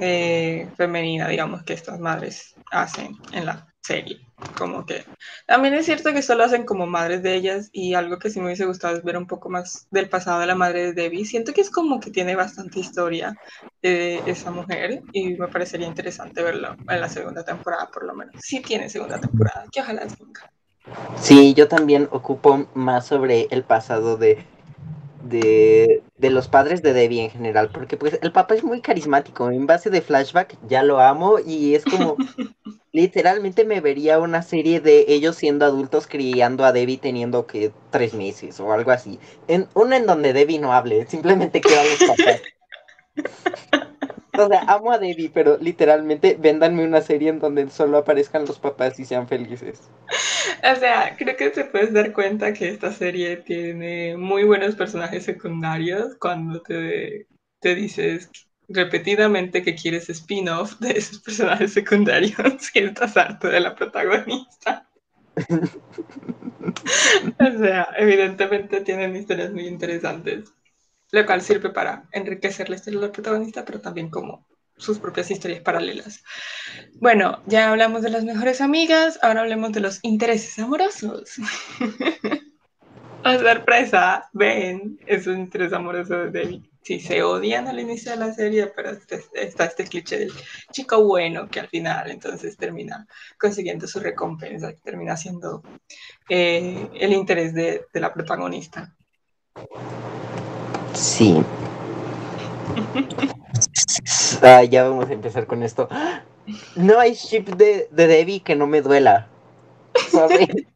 [0.00, 4.20] eh, femenina, digamos, que estas madres hacen en la serie.
[4.56, 5.04] Como que
[5.46, 8.46] también es cierto que solo hacen como madres de ellas y algo que sí me
[8.46, 11.24] hubiese gustado es ver un poco más del pasado de la madre de Debbie.
[11.24, 13.36] Siento que es como que tiene bastante historia
[13.82, 18.34] de esa mujer y me parecería interesante verlo en la segunda temporada por lo menos.
[18.38, 20.52] Sí tiene segunda temporada, que ojalá tenga.
[21.20, 24.44] Sí, yo también ocupo más sobre el pasado de
[25.22, 29.50] de, de, los padres de Debbie en general, porque pues el papá es muy carismático,
[29.50, 32.16] en base de flashback ya lo amo y es como
[32.92, 38.14] literalmente me vería una serie de ellos siendo adultos criando a Debbie teniendo que tres
[38.14, 42.42] meses o algo así, en una en donde Debbie no hable, simplemente queda los papás.
[44.38, 48.60] O sea, amo a Debbie, pero literalmente véndanme una serie en donde solo aparezcan los
[48.60, 49.90] papás y sean felices.
[50.62, 55.24] O sea, creo que te puedes dar cuenta que esta serie tiene muy buenos personajes
[55.24, 57.26] secundarios cuando te,
[57.60, 58.30] te dices
[58.68, 62.38] repetidamente que quieres spin-off de esos personajes secundarios
[62.74, 64.88] y estás harto de la protagonista.
[67.40, 70.52] o sea, evidentemente tienen historias muy interesantes
[71.10, 74.46] lo cual sirve para enriquecer la historia del protagonista, pero también como
[74.78, 76.22] sus propias historias paralelas.
[76.94, 81.36] Bueno, ya hablamos de las mejores amigas, ahora hablemos de los intereses amorosos.
[83.24, 86.62] ¡A sorpresa, Ben es un interés amoroso de David.
[86.82, 90.32] Sí, se odian al inicio de la serie, pero este, está este cliché del
[90.72, 93.06] chico bueno que al final entonces termina
[93.38, 95.62] consiguiendo su recompensa, termina siendo
[96.30, 98.94] eh, el interés de la protagonista.
[100.94, 101.42] Sí.
[104.42, 105.88] Ah, ya vamos a empezar con esto.
[106.76, 109.28] No hay ship de, de Debbie que no me duela.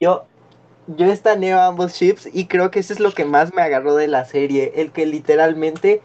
[0.00, 0.26] Yo,
[0.88, 4.08] yo estaneo ambos ships y creo que eso es lo que más me agarró de
[4.08, 4.72] la serie.
[4.76, 6.02] El que literalmente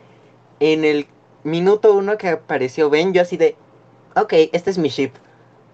[0.60, 1.08] en el
[1.43, 3.56] minuto uno que apareció Ben, yo así de,
[4.15, 5.12] ok, este es mi ship.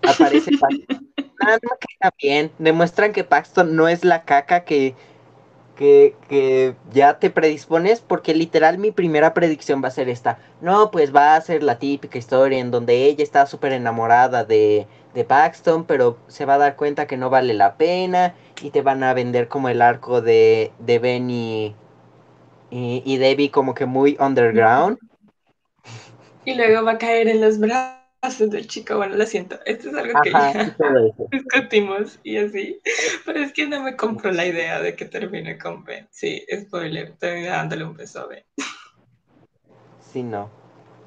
[0.03, 1.07] Aparece Paxton.
[1.41, 2.51] Ah, no queda bien.
[2.59, 4.93] Demuestran que Paxton no es la caca que
[5.77, 10.39] que, ya te predispones porque literal mi primera predicción va a ser esta.
[10.61, 14.87] No, pues va a ser la típica historia en donde ella está súper enamorada de,
[15.13, 18.81] de Paxton, pero se va a dar cuenta que no vale la pena y te
[18.81, 21.75] van a vender como el arco de, de Ben y,
[22.71, 24.97] y, Debbie como que muy underground.
[26.43, 29.95] Y luego va a caer en los brazos del chico, bueno, lo siento, esto es
[29.95, 30.75] algo que ya
[31.31, 32.81] discutimos y así,
[33.25, 36.07] pero es que no me compro la idea de que termine con Ben.
[36.11, 38.43] Sí, spoiler, termina dándole un beso a Ben.
[40.11, 40.49] Sí, no.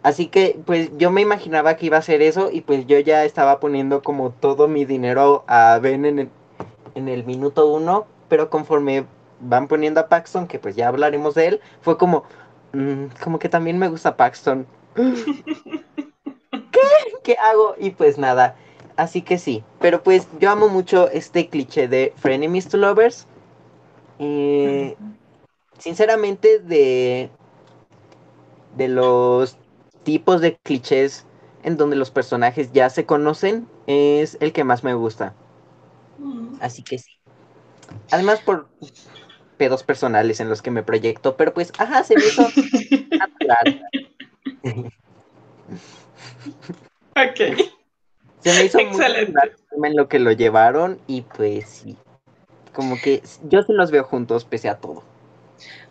[0.03, 3.25] Así que, pues yo me imaginaba que iba a ser eso y pues yo ya
[3.25, 6.29] estaba poniendo como todo mi dinero a Ben en el,
[6.95, 9.05] en el minuto uno, pero conforme
[9.41, 12.25] van poniendo a Paxton, que pues ya hablaremos de él, fue como,
[12.73, 14.67] mm, como que también me gusta Paxton.
[16.71, 16.81] ¿qué?
[17.23, 17.75] ¿Qué hago?
[17.79, 18.57] Y pues nada,
[18.97, 19.63] así que sí.
[19.81, 23.27] Pero pues yo amo mucho este cliché de Frenemies to Lovers.
[24.19, 24.97] Eh,
[25.79, 27.31] sinceramente, de,
[28.77, 29.57] de los
[30.03, 31.27] tipos de clichés
[31.63, 35.35] en donde los personajes ya se conocen, es el que más me gusta.
[36.19, 36.57] Mm.
[36.61, 37.11] Así que sí.
[38.11, 38.69] Además por
[39.59, 42.43] pedos personales en los que me proyecto, pero pues, ajá, se me hizo
[43.11, 43.83] natural.
[47.11, 47.71] Ok.
[48.41, 49.39] Se me hizo Excelente.
[49.83, 51.97] en lo que lo llevaron y pues sí.
[52.73, 55.05] Como que yo sí los veo juntos pese a todo.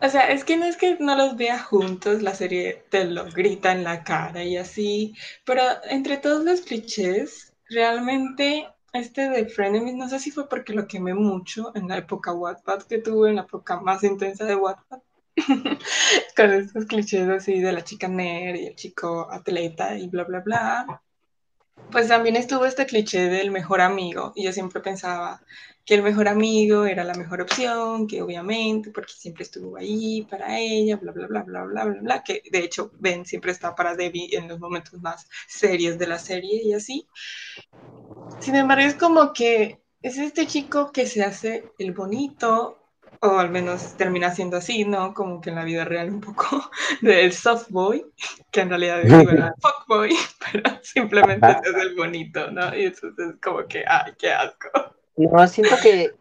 [0.02, 3.26] O sea, es que no es que no los vea juntos, la serie te lo
[3.26, 5.14] grita en la cara y así,
[5.46, 10.88] pero entre todos los clichés, realmente este de Frenemies, no sé si fue porque lo
[10.88, 15.00] quemé mucho en la época Wattpad que tuve, en la época más intensa de Wattpad,
[16.36, 20.40] con estos clichés así de la chica nerd y el chico atleta y bla, bla,
[20.42, 21.02] bla.
[21.92, 25.42] Pues también estuvo este cliché del mejor amigo y yo siempre pensaba
[25.90, 30.60] que el mejor amigo era la mejor opción, que obviamente, porque siempre estuvo ahí para
[30.60, 33.96] ella, bla, bla, bla, bla, bla, bla, bla, que de hecho Ben siempre está para
[33.96, 37.08] Debbie en los momentos más serios de la serie y así.
[38.40, 42.79] Sin embargo, es como que es este chico que se hace el bonito,
[43.22, 45.14] o al menos termina siendo así, ¿no?
[45.14, 46.70] Como que en la vida real un poco
[47.02, 48.06] del soft boy,
[48.52, 50.16] que en realidad es el fuckboy,
[50.52, 52.76] pero simplemente es el bonito, ¿no?
[52.76, 54.70] Y eso es como que, ay, qué asco.
[55.18, 56.14] No, siento que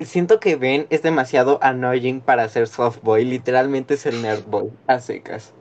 [0.00, 4.70] siento que Ben es demasiado annoying para ser soft boy, literalmente es el nerd boy,
[4.86, 5.52] a secas.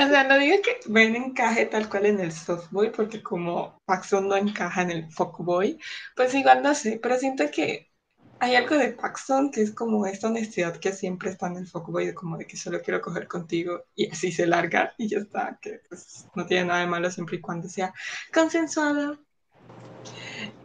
[0.00, 4.28] O sea, no digo que Ben encaje tal cual en el softboy, porque como Paxson
[4.28, 5.78] no encaja en el fuckboy,
[6.16, 7.90] pues igual no sé, pero siento que
[8.38, 12.14] hay algo de Paxson que es como esta honestidad que siempre está en el fuckboy,
[12.14, 15.82] como de que solo quiero coger contigo y así se larga y ya está, que
[15.88, 17.92] pues no tiene nada de malo siempre y cuando sea
[18.32, 19.18] consensuado.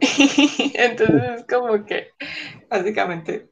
[0.00, 2.12] Entonces es como que
[2.70, 3.50] básicamente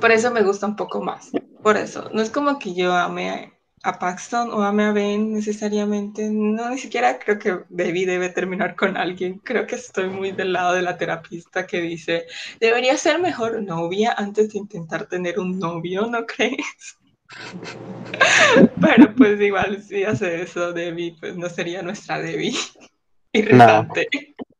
[0.00, 1.30] por eso me gusta un poco más.
[1.62, 6.28] Por eso, no es como que yo ame a Paxton o a Ben necesariamente.
[6.30, 9.38] No, ni siquiera creo que Debbie debe terminar con alguien.
[9.38, 12.26] Creo que estoy muy del lado de la terapista que dice,
[12.60, 16.98] debería ser mejor novia antes de intentar tener un novio, ¿no crees?
[18.80, 22.54] Pero pues igual si hace eso Debbie, pues no sería nuestra Debbie.
[23.32, 24.08] Irritante.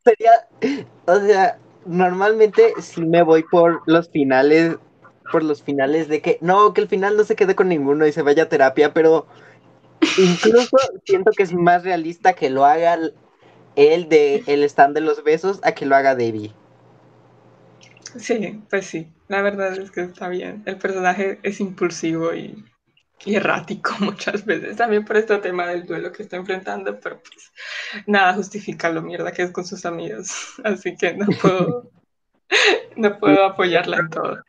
[0.05, 4.77] Sería, o sea, normalmente si me voy por los finales
[5.31, 8.13] por los finales de que no, que el final no se quede con ninguno y
[8.13, 9.27] se vaya a terapia, pero
[10.17, 12.99] incluso siento que es más realista que lo haga
[13.77, 16.53] él de el stand de los besos a que lo haga Debbie.
[18.17, 20.63] Sí, pues sí, la verdad es que está bien.
[20.67, 22.65] El personaje es impulsivo y,
[23.27, 27.53] errático muchas veces, también por este tema del duelo que está enfrentando, pero pues
[28.07, 31.91] nada justifica lo mierda que es con sus amigos, así que no puedo,
[32.97, 34.48] no puedo apoyarla en todo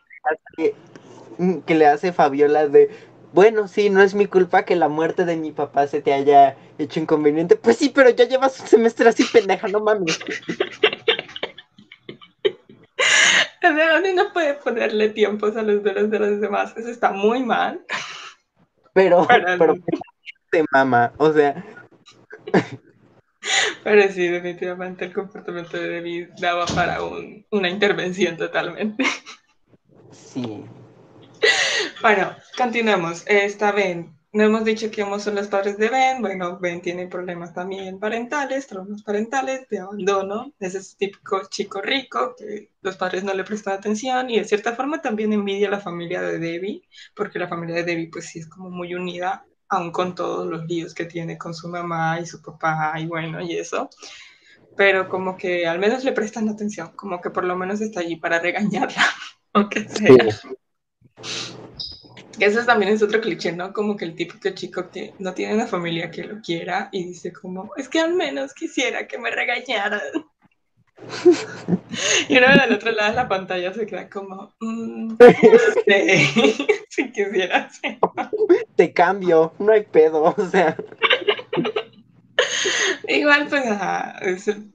[0.56, 2.90] que, le hace Fabiola de,
[3.34, 6.58] bueno, sí, no es mi culpa que la muerte de mi papá se te haya
[6.78, 7.56] hecho inconveniente.
[7.56, 10.20] Pues sí, pero ya llevas un semestre así pendeja, no mames.
[13.76, 17.82] Sea, no puede ponerle tiempos a los duelos de los demás, eso está muy mal.
[18.94, 19.76] Pero, pero,
[20.52, 21.64] te mama, o sea.
[23.84, 27.00] Pero sí, definitivamente el comportamiento de David daba para
[27.52, 29.06] una intervención totalmente.
[30.12, 30.66] Sí.
[32.02, 33.24] Bueno, continuemos.
[33.28, 36.22] Esta Ben, no hemos dicho que son los padres de Ben.
[36.22, 40.54] Bueno, Ben tiene problemas también parentales, traumas parentales, de abandono.
[40.60, 44.76] Es ese típico chico rico que los padres no le prestan atención y de cierta
[44.76, 46.84] forma también envidia a la familia de Debbie,
[47.16, 50.66] porque la familia de Debbie pues sí es como muy unida, aun con todos los
[50.66, 53.90] líos que tiene con su mamá y su papá y bueno, y eso
[54.78, 58.16] pero como que al menos le prestan atención, como que por lo menos está allí
[58.16, 59.04] para regañarla.
[59.54, 60.16] Aunque sea.
[62.40, 63.74] Eso también es otro cliché, ¿no?
[63.74, 67.34] Como que el típico chico que no tiene una familia que lo quiera y dice
[67.34, 70.00] como, es que al menos quisiera que me regañaran.
[72.30, 75.16] y uno del otro lado de la pantalla se queda como, mm,
[76.90, 77.70] si quisiera.
[78.76, 80.78] Te cambio, no hay pedo, o sea.
[83.10, 83.66] Igual, pues,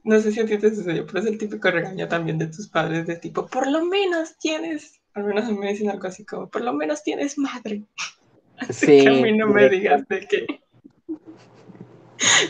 [0.03, 2.69] no sé si a ti te sucedió, pero es el típico regaño también de tus
[2.69, 6.63] padres de tipo, por lo menos tienes, al menos me dicen algo así como, por
[6.63, 7.85] lo menos tienes madre.
[8.57, 10.47] Así que a mí no me digas de que,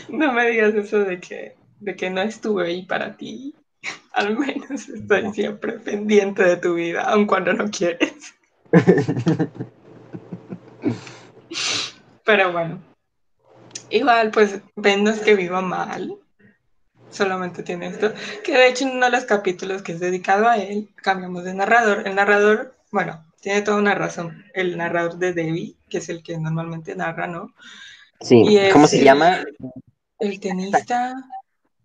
[0.09, 3.55] no me digas eso de que, de que no estuve ahí para ti.
[4.13, 8.35] Al menos estoy siempre pendiente de tu vida, aun cuando no quieres.
[12.23, 12.83] Pero bueno,
[13.89, 16.17] Igual, pues Ben no es que viva mal,
[17.11, 20.57] solamente tiene esto, que de hecho en uno de los capítulos que es dedicado a
[20.57, 22.07] él, cambiamos de narrador.
[22.07, 24.43] El narrador, bueno, tiene toda una razón.
[24.53, 27.53] El narrador de Debbie, que es el que normalmente narra, ¿no?
[28.21, 29.43] Sí, ¿cómo se llama?
[30.19, 31.13] El tenista.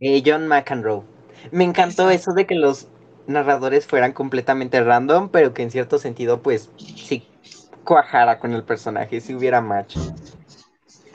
[0.00, 1.02] Eh, John McEnroe.
[1.50, 2.88] Me encantó eso de que los
[3.26, 7.26] narradores fueran completamente random, pero que en cierto sentido, pues, sí
[7.84, 9.96] cuajara con el personaje, si hubiera match.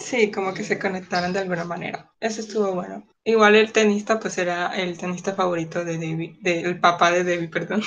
[0.06, 2.12] Sí, como que se conectaron de alguna manera.
[2.20, 3.08] Eso estuvo bueno.
[3.24, 7.82] Igual el tenista, pues era el tenista favorito de David, del papá de David, perdón.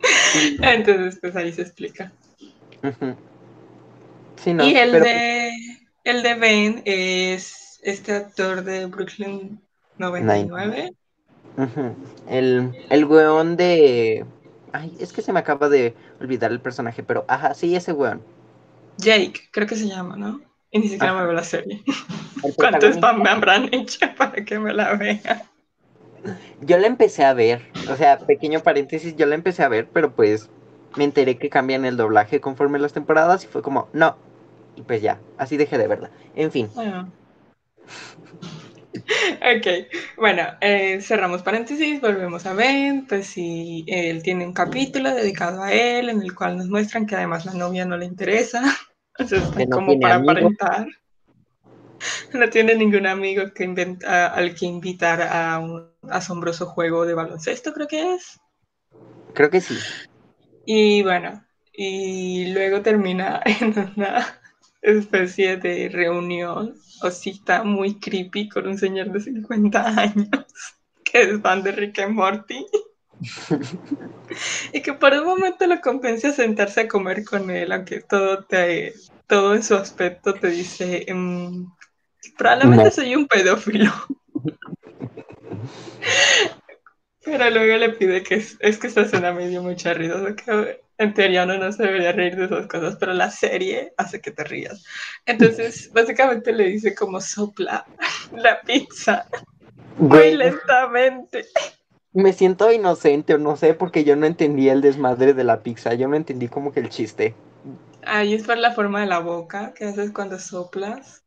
[0.62, 2.10] Entonces, pues ahí se explica.
[4.36, 5.52] sí, no, y el de
[6.04, 9.60] el de Ben es este actor de Brooklyn
[9.98, 10.92] 99.
[12.30, 14.24] El, el weón de.
[14.72, 18.22] Ay, es que se me acaba de olvidar el personaje, pero ajá, sí, ese weón.
[18.96, 20.47] Jake, creo que se llama, ¿no?
[20.70, 21.82] Y ni siquiera me veo la serie.
[22.56, 25.42] ¿Cuánto spam me habrán hecho para que me la vea?
[26.60, 30.12] Yo la empecé a ver, o sea, pequeño paréntesis, yo la empecé a ver, pero
[30.12, 30.50] pues
[30.96, 34.16] me enteré que cambian el doblaje conforme las temporadas y fue como, no.
[34.76, 36.10] Y pues ya, así dejé de verla.
[36.34, 36.68] En fin.
[38.94, 39.66] ok,
[40.16, 45.72] bueno, eh, cerramos paréntesis, volvemos a Ben, pues sí, él tiene un capítulo dedicado a
[45.72, 48.62] él en el cual nos muestran que además la novia no le interesa,
[49.18, 50.36] está Que no como para amigos.
[50.36, 50.88] aparentar.
[52.32, 57.72] No tiene ningún amigo que inventa, al que invitar a un asombroso juego de baloncesto,
[57.72, 58.40] creo que es.
[59.34, 59.76] Creo que sí.
[60.64, 64.40] Y bueno, y luego termina en una
[64.82, 70.28] especie de reunión o cita muy creepy con un señor de 50 años
[71.04, 72.66] que es fan de Rick and Morty.
[74.72, 78.44] y que por un momento lo convence a sentarse a comer con él, aunque todo
[78.44, 78.94] te
[79.26, 81.66] todo en su aspecto te dice mm,
[82.36, 82.90] probablemente No.
[82.90, 83.92] soy un pedófilo.
[87.24, 90.80] Pero luego le pide que es, es que esta escena me dio mucha risa, que
[90.96, 94.30] en teoría uno no se debería reír de esas cosas, pero la serie hace que
[94.30, 94.82] te rías.
[95.26, 97.84] Entonces, básicamente le dice como sopla
[98.32, 99.26] la pizza
[99.98, 101.46] muy Güey, lentamente.
[102.12, 105.94] Me siento inocente o no sé porque yo no entendí el desmadre de la pizza.
[105.94, 107.34] Yo no entendí como que el chiste.
[108.04, 111.24] Ahí es por la forma de la boca que haces cuando soplas.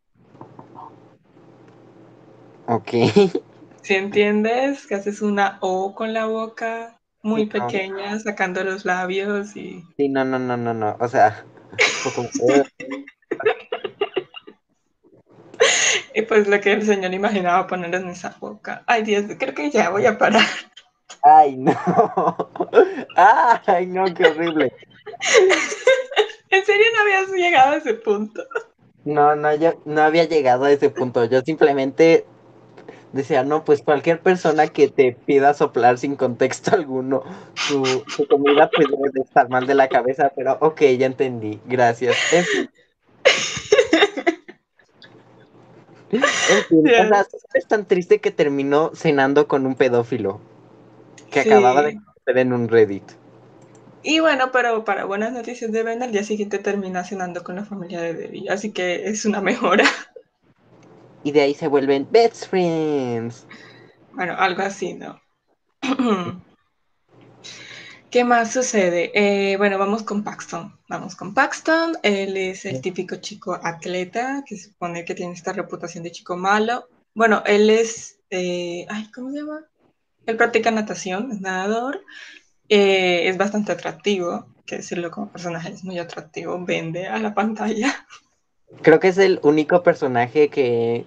[2.68, 2.90] Ok.
[3.84, 7.66] Si entiendes que haces una O con la boca muy Sí, no.
[7.68, 9.84] pequeña, sacando los labios y...
[9.98, 10.98] Sí, no, no, no, no, no.
[11.00, 11.44] O sea,
[12.16, 12.64] como, "Ugh".
[16.14, 18.84] Y pues lo que el señor imaginaba poner en esa boca.
[18.86, 20.46] Ay Dios, creo que ya voy a parar.
[21.22, 21.74] Ay, no.
[23.16, 24.74] Ay, no, qué horrible.
[26.50, 28.44] ¿En serio no habías llegado a ese punto?
[29.04, 31.26] No, no, yo no había llegado a ese punto.
[31.26, 32.26] Yo simplemente
[33.14, 37.24] decía, no, pues cualquier persona que te pida soplar sin contexto alguno
[37.56, 41.60] su, su comida, pues debe de estar mal de la cabeza, pero ok, ya entendí.
[41.66, 42.16] Gracias.
[42.32, 42.70] En fin.
[46.12, 46.22] En
[46.68, 50.42] fin, o sea, es tan triste que terminó cenando con un pedófilo
[51.32, 51.50] que Sí.
[51.50, 53.12] acababa de conocer en un Reddit.
[54.04, 57.66] Y bueno, pero para buenas noticias de Ben, al día siguiente termina cenando con la
[57.66, 59.86] familia de Debbie, así que es una mejora.
[61.24, 63.46] Y de ahí se vuelven best friends.
[64.14, 65.20] Bueno, algo así, ¿no?
[68.12, 69.12] ¿Qué más sucede?
[69.16, 70.78] Eh, bueno, vamos con Paxton.
[70.90, 71.98] Vamos con Paxton.
[72.04, 76.36] Él es el típico chico atleta que se supone que tiene esta reputación de chico
[76.36, 76.90] malo.
[77.14, 78.20] Bueno, él es.
[78.30, 79.66] eh, ay, ¿cómo se llama?
[80.32, 82.02] Él practica natación, es nadador.
[82.70, 88.08] Eh, es bastante atractivo, que decirlo como personaje es muy atractivo, vende a la pantalla.
[88.82, 91.06] Creo que es el único personaje que,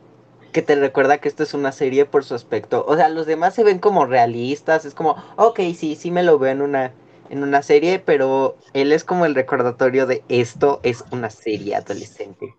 [0.53, 2.85] que te recuerda que esto es una serie por su aspecto.
[2.87, 6.39] O sea, los demás se ven como realistas, es como, ok, sí, sí me lo
[6.39, 6.93] veo en una,
[7.31, 12.55] en una serie, pero él es como el recordatorio de esto es una serie adolescente.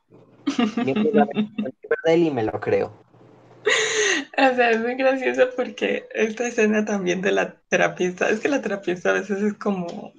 [0.83, 0.93] Yo
[2.05, 3.04] de él y me lo creo.
[4.37, 8.61] O sea, es muy gracioso porque esta escena también de la terapista, es que la
[8.61, 10.13] terapista a veces es como,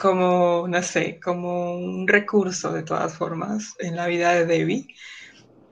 [0.00, 4.86] como, no sé, como un recurso de todas formas en la vida de Debbie.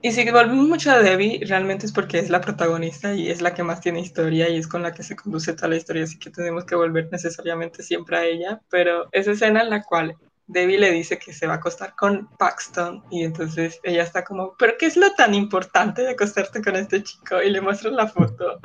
[0.03, 3.53] Y si volvemos mucho a Debbie, realmente es porque es la protagonista y es la
[3.53, 6.17] que más tiene historia y es con la que se conduce toda la historia, así
[6.17, 8.61] que tenemos que volver necesariamente siempre a ella.
[8.69, 10.15] Pero esa escena en la cual
[10.51, 14.55] Debbie le dice que se va a acostar con Paxton y entonces ella está como,
[14.57, 17.41] pero ¿qué es lo tan importante de acostarte con este chico?
[17.41, 18.59] Y le muestran la foto.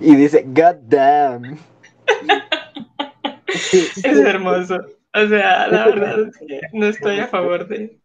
[0.00, 1.58] Y dice, God damn.
[4.02, 4.80] Es hermoso.
[5.14, 8.00] O sea, la verdad es que no estoy a favor de,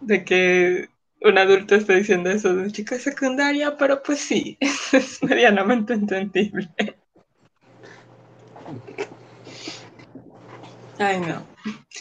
[0.00, 0.88] de que
[1.20, 4.56] un adulto esté diciendo eso de un chico de secundaria, pero pues sí,
[4.92, 6.70] es medianamente entendible.
[11.02, 11.42] Ay, no.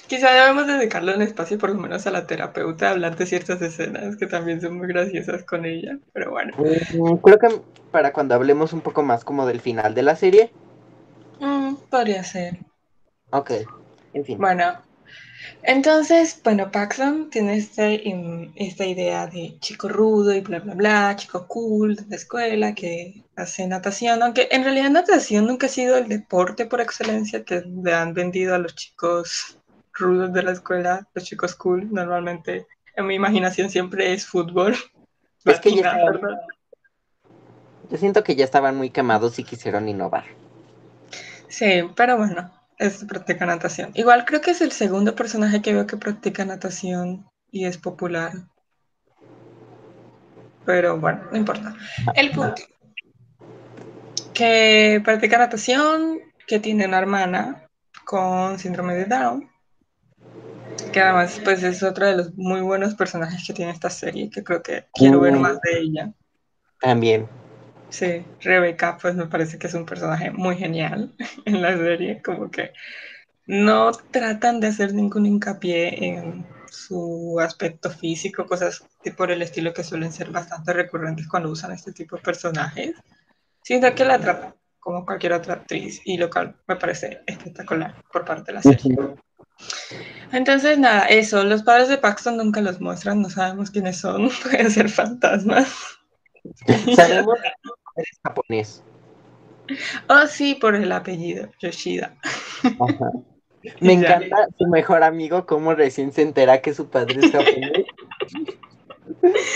[0.08, 3.62] Quizá debemos dedicarle un espacio por lo menos a la terapeuta a hablar de ciertas
[3.62, 6.56] escenas que también son muy graciosas con ella, pero bueno.
[6.58, 10.52] Mm, Creo que para cuando hablemos un poco más como del final de la serie.
[11.40, 12.60] Mm, podría ser.
[13.32, 13.52] Ok,
[14.14, 14.38] en fin.
[14.38, 14.74] Bueno,
[15.64, 18.02] entonces, bueno, Paxton tiene este,
[18.56, 23.24] esta idea de chico rudo y bla, bla, bla, chico cool de la escuela que
[23.36, 27.94] hace natación, aunque en realidad natación nunca ha sido el deporte por excelencia que le
[27.94, 29.58] han vendido a los chicos
[29.94, 31.92] rudos de la escuela, los chicos cool.
[31.92, 34.76] Normalmente, en mi imaginación siempre es fútbol.
[35.46, 36.42] Es que ya Latina, estaba- ¿verdad?
[37.90, 40.24] Yo siento que ya estaban muy quemados y quisieron innovar.
[41.48, 42.50] Sí, pero bueno,
[42.82, 43.92] es practica natación.
[43.94, 48.34] Igual creo que es el segundo personaje que veo que practica natación y es popular.
[50.66, 51.76] Pero bueno, no importa.
[52.16, 52.64] El punto.
[54.34, 57.70] Que practica natación, que tiene una hermana
[58.04, 59.50] con síndrome de Down.
[60.92, 64.44] Que además pues es otro de los muy buenos personajes que tiene esta serie, que
[64.44, 65.40] creo que quiero ver Mm.
[65.40, 66.14] más de ella.
[66.80, 67.30] También.
[67.92, 71.14] Sí, Rebeca, pues me parece que es un personaje muy genial
[71.46, 72.72] en la serie, como que
[73.46, 78.86] no tratan de hacer ningún hincapié en su aspecto físico, cosas
[79.18, 82.96] por el estilo que suelen ser bastante recurrentes cuando usan este tipo de personajes,
[83.62, 88.24] sino que la tratan como cualquier otra actriz y lo cual me parece espectacular por
[88.24, 88.96] parte de la serie.
[90.32, 94.72] Entonces, nada, eso, los padres de Paxton nunca los muestran, no sabemos quiénes son, pueden
[94.72, 96.00] ser fantasmas.
[96.96, 97.38] Sabemos
[97.96, 98.84] que es japonés.
[100.10, 102.16] Oh, sí, por el apellido, Yoshida.
[102.64, 103.12] Ajá.
[103.80, 107.86] Me encanta su mejor amigo, como recién se entera que su padre es japonés.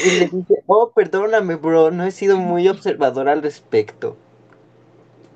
[0.05, 4.15] Y le dice, oh, perdóname, bro, no he sido muy observador al respecto.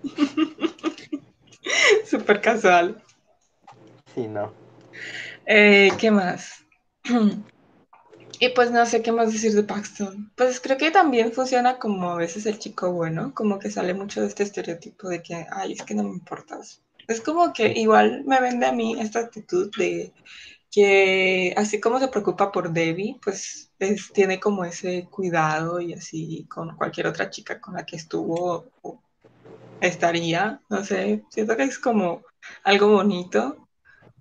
[2.05, 3.01] Súper casual.
[4.13, 4.53] Sí, no.
[5.45, 6.65] Eh, ¿Qué más?
[8.39, 10.31] Y pues no sé qué más decir de Paxton.
[10.35, 14.21] Pues creo que también funciona como a veces el chico bueno, como que sale mucho
[14.21, 16.81] de este estereotipo de que, ay, es que no me importas.
[17.07, 20.13] Es como que igual me vende a mí esta actitud de
[20.71, 23.71] que así como se preocupa por Debbie, pues
[24.13, 29.01] tiene como ese cuidado y así con cualquier otra chica con la que estuvo o
[29.81, 32.21] estaría, no sé, siento que es como
[32.63, 33.67] algo bonito.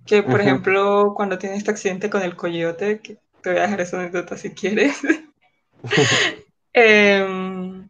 [0.06, 3.80] Que por ejemplo, cuando tiene este accidente con el coyote, que te voy a dejar
[3.80, 4.98] esa anécdota si quieres.
[6.74, 7.88] Em,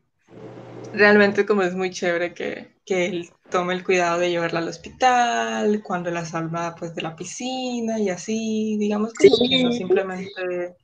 [0.94, 5.82] realmente como es muy chévere que, que, él tome el cuidado de llevarla al hospital,
[5.82, 10.76] cuando la salva pues de la piscina y así, digamos como que no simplemente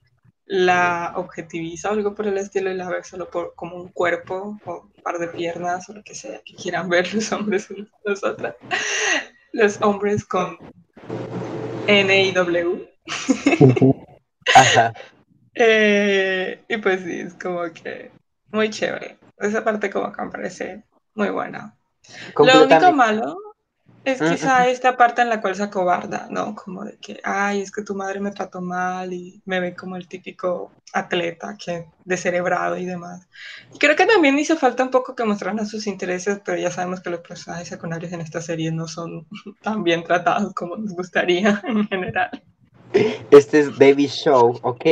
[0.47, 4.59] la objetiviza o algo por el estilo y la ve solo por, como un cuerpo
[4.65, 7.69] o un par de piernas o lo que sea que quieran ver los hombres
[8.05, 8.57] nosotras.
[9.53, 10.59] Los hombres con
[11.87, 12.89] N y W.
[14.55, 14.93] Ajá.
[15.55, 18.11] Eh, y pues sí, es como que
[18.51, 19.19] muy chévere.
[19.39, 20.85] Esa parte como que me parece
[21.15, 21.77] muy buena.
[22.37, 23.37] Lo único malo
[24.05, 26.55] es quizá esta parte en la cual se acobarda, ¿no?
[26.55, 29.97] Como de que, ay, es que tu madre me trató mal y me ve como
[29.97, 33.27] el típico atleta que descerebrado y demás.
[33.75, 37.01] Y creo que también hizo falta un poco que mostraran sus intereses, pero ya sabemos
[37.01, 39.27] que los personajes secundarios en esta serie no son
[39.63, 42.43] tan bien tratados como nos gustaría en general.
[43.31, 44.85] Este es Baby Show, ¿ok?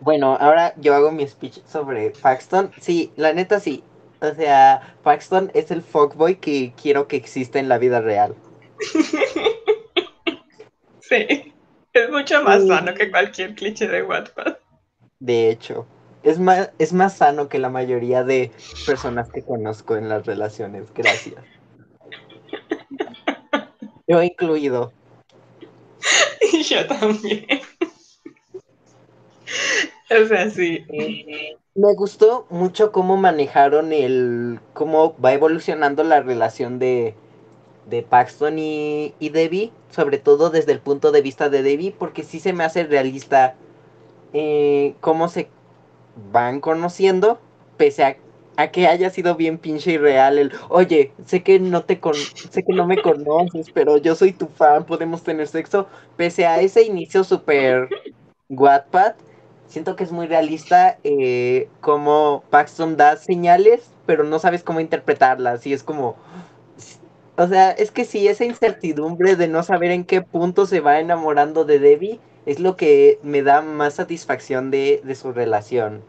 [0.00, 2.70] bueno, ahora yo hago mi speech sobre Paxton.
[2.80, 3.82] Sí, la neta sí.
[4.20, 8.34] O sea, Paxton es el fuckboy que quiero que exista en la vida real.
[11.00, 11.54] Sí,
[11.92, 14.58] es mucho más sano que cualquier cliché de Wattpad.
[15.18, 15.84] De hecho,
[16.22, 18.52] es más, es más sano que la mayoría de
[18.86, 20.92] personas que conozco en las relaciones.
[20.94, 21.42] Gracias.
[24.06, 24.92] Yo incluido.
[26.68, 27.46] Yo también.
[30.10, 30.84] o sea, sí.
[31.74, 34.60] Me gustó mucho cómo manejaron el.
[34.72, 37.14] cómo va evolucionando la relación de.
[37.86, 39.72] de Paxton y, y Debbie.
[39.90, 41.94] Sobre todo desde el punto de vista de Debbie.
[41.96, 43.56] Porque sí se me hace realista.
[44.32, 45.48] Eh, cómo se
[46.32, 47.40] van conociendo.
[47.76, 48.16] Pese a
[48.60, 52.14] a que haya sido bien pinche y real el, oye, sé que no te con
[52.14, 55.86] sé que no me conoces, pero yo soy tu fan, podemos tener sexo,
[56.16, 57.88] pese a ese inicio súper
[58.48, 59.14] Wattpad,
[59.66, 65.66] siento que es muy realista eh, como Paxton da señales, pero no sabes cómo interpretarlas,
[65.66, 66.16] y es como,
[67.36, 71.00] o sea, es que sí, esa incertidumbre de no saber en qué punto se va
[71.00, 76.02] enamorando de Debbie es lo que me da más satisfacción de, de su relación.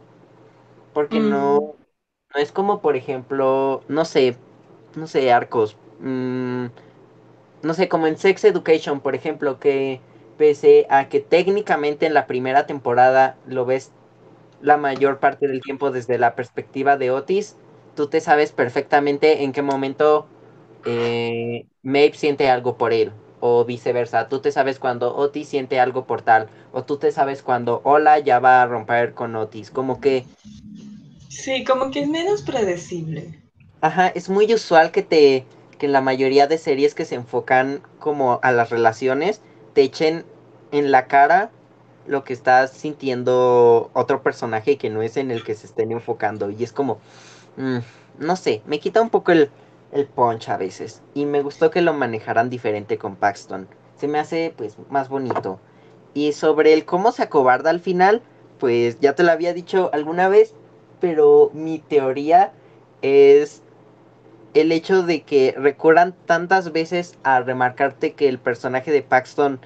[0.93, 1.29] Porque mm.
[1.29, 1.75] no,
[2.33, 4.37] no es como, por ejemplo, no sé,
[4.95, 5.77] no sé, arcos.
[5.99, 6.67] Mmm,
[7.63, 10.01] no sé, como en Sex Education, por ejemplo, que
[10.37, 13.91] pese a que técnicamente en la primera temporada lo ves
[14.61, 17.57] la mayor parte del tiempo desde la perspectiva de Otis,
[17.95, 20.27] tú te sabes perfectamente en qué momento
[20.85, 24.29] eh, Maeve siente algo por él, o viceversa.
[24.29, 28.19] Tú te sabes cuando Otis siente algo por tal, o tú te sabes cuando Hola
[28.19, 29.71] ya va a romper con Otis.
[29.71, 30.25] Como que
[31.35, 33.41] Sí, como que es menos predecible.
[33.81, 35.45] Ajá, es muy usual que te
[35.79, 39.41] que la mayoría de series que se enfocan como a las relaciones
[39.73, 40.25] te echen
[40.71, 41.49] en la cara
[42.05, 46.51] lo que está sintiendo otro personaje que no es en el que se estén enfocando
[46.51, 46.99] y es como
[47.57, 47.79] mm,
[48.19, 49.51] no sé, me quita un poco el,
[49.91, 53.67] el punch a veces y me gustó que lo manejaran diferente con Paxton.
[53.97, 55.59] Se me hace pues más bonito.
[56.13, 58.21] Y sobre el cómo se acobarda al final,
[58.59, 60.53] pues ya te lo había dicho alguna vez,
[61.01, 62.53] pero mi teoría
[63.01, 63.61] es
[64.53, 69.59] el hecho de que recurran tantas veces a remarcarte que el personaje de Paxton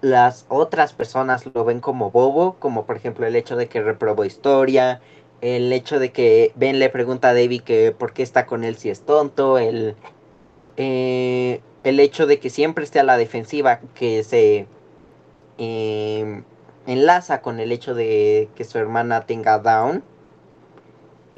[0.00, 4.24] las otras personas lo ven como bobo, como por ejemplo el hecho de que reprobó
[4.24, 5.00] historia,
[5.40, 8.76] el hecho de que Ben le pregunta a David que por qué está con él
[8.76, 9.96] si es tonto, el,
[10.76, 14.66] eh, el hecho de que siempre esté a la defensiva, que se
[15.58, 16.42] eh,
[16.86, 20.02] enlaza con el hecho de que su hermana tenga down.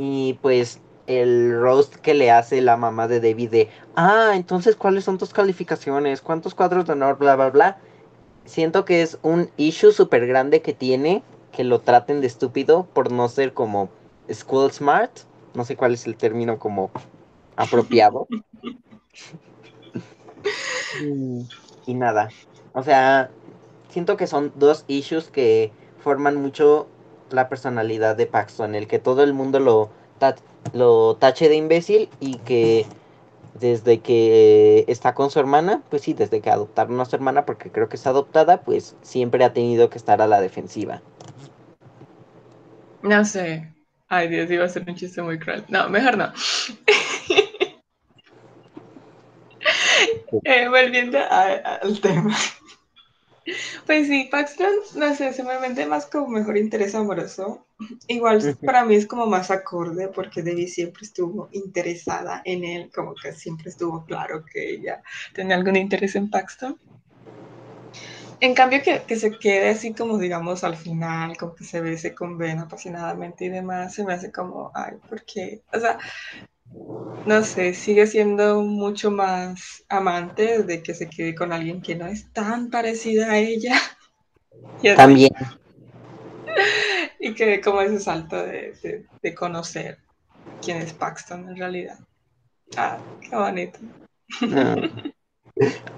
[0.03, 5.05] Y pues el roast que le hace la mamá de David de, ah, entonces cuáles
[5.05, 7.79] son tus calificaciones, cuántos cuadros de honor, bla, bla, bla.
[8.47, 11.23] Siento que es un issue súper grande que tiene
[11.53, 13.91] que lo traten de estúpido por no ser como
[14.33, 15.11] school smart.
[15.53, 16.91] No sé cuál es el término como
[17.57, 18.27] apropiado.
[21.03, 21.47] y,
[21.85, 22.31] y nada.
[22.73, 23.31] O sea,
[23.91, 26.89] siento que son dos issues que forman mucho
[27.33, 29.91] la personalidad de Paxton, el que todo el mundo lo,
[30.73, 32.87] lo tache de imbécil y que
[33.55, 37.71] desde que está con su hermana, pues sí, desde que adoptaron a su hermana, porque
[37.71, 41.03] creo que es adoptada, pues siempre ha tenido que estar a la defensiva.
[43.03, 43.73] No sé.
[44.09, 45.65] Ay, Dios, iba a ser un chiste muy cruel.
[45.69, 46.33] No, mejor no.
[50.45, 52.37] eh, volviendo al tema.
[53.87, 57.67] Pues sí, Paxton, no sé, simplemente más como mejor interés amoroso.
[58.09, 63.15] Igual para mí es como más acorde porque Debbie siempre estuvo interesada en él, como
[63.15, 65.03] que siempre estuvo claro que ella
[65.35, 66.79] tenía algún interés en Paxton.
[68.41, 72.15] En cambio que, que se quede así como digamos al final, como que se bese
[72.15, 75.99] con Ben apasionadamente y demás, se me hace como, ay, porque, o sea,
[77.27, 82.07] no sé, sigue siendo mucho más amante de que se quede con alguien que no
[82.07, 83.77] es tan parecida a ella.
[84.97, 85.31] También.
[87.23, 89.05] Y que como ese salto de,
[89.37, 89.99] conocer
[90.63, 91.99] quién es Paxton en realidad.
[92.79, 93.79] Ah, qué bonito.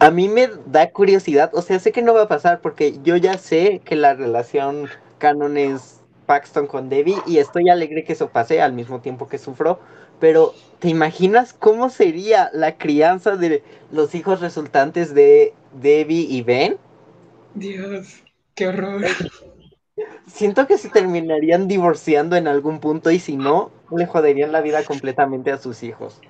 [0.01, 3.16] A mí me da curiosidad, o sea, sé que no va a pasar porque yo
[3.16, 8.29] ya sé que la relación canon es Paxton con Debbie y estoy alegre que eso
[8.31, 9.79] pase al mismo tiempo que sufro,
[10.23, 16.77] pero ¿te imaginas cómo sería la crianza de los hijos resultantes de Debbie y Ben?
[17.55, 18.23] Dios,
[18.55, 19.03] qué horror.
[20.29, 24.85] Siento que se terminarían divorciando en algún punto y si no, le joderían la vida
[24.85, 26.20] completamente a sus hijos.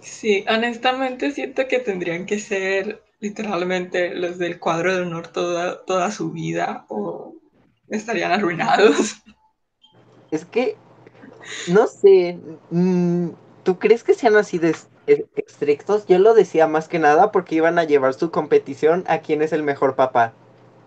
[0.00, 6.10] Sí, honestamente siento que tendrían que ser literalmente los del cuadro de honor toda, toda
[6.10, 7.34] su vida o
[7.90, 9.16] estarían arruinados.
[10.30, 10.78] Es que
[11.66, 12.38] no sé,
[12.70, 13.28] mm,
[13.62, 14.74] ¿tú crees que sean así de
[15.06, 16.06] estrictos?
[16.06, 19.52] Yo lo decía más que nada porque iban a llevar su competición a quién es
[19.52, 20.34] el mejor papá.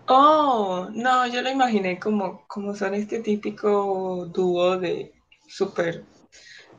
[0.06, 5.14] Oh, no, yo lo imaginé como, como son este típico dúo de
[5.46, 6.04] súper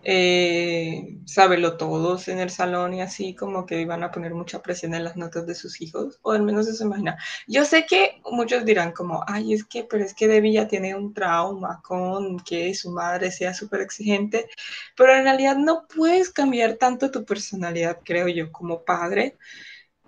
[0.06, 4.94] eh, sábelo todos en el salón y así como que iban a poner mucha presión
[4.94, 7.18] en las notas de sus hijos, o al menos eso imagina.
[7.48, 10.96] Yo sé que muchos dirán como, ay, es que, pero es que Debbie ya tiene
[10.96, 14.48] un trauma con que su madre sea súper exigente,
[14.96, 19.38] pero en realidad no puedes cambiar tanto tu personalidad, creo yo, como padre.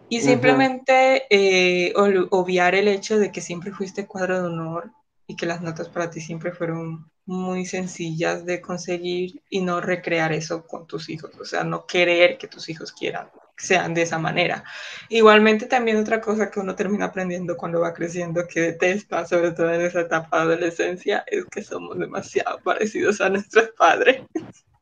[0.09, 4.91] Y simplemente eh, obviar el hecho de que siempre fuiste cuadro de honor
[5.27, 10.31] y que las notas para ti siempre fueron muy sencillas de conseguir y no recrear
[10.31, 14.19] eso con tus hijos, o sea, no querer que tus hijos quieran sean de esa
[14.19, 14.63] manera.
[15.09, 19.73] Igualmente también otra cosa que uno termina aprendiendo cuando va creciendo que detesta, sobre todo
[19.73, 24.21] en esa etapa de adolescencia, es que somos demasiado parecidos a nuestros padres.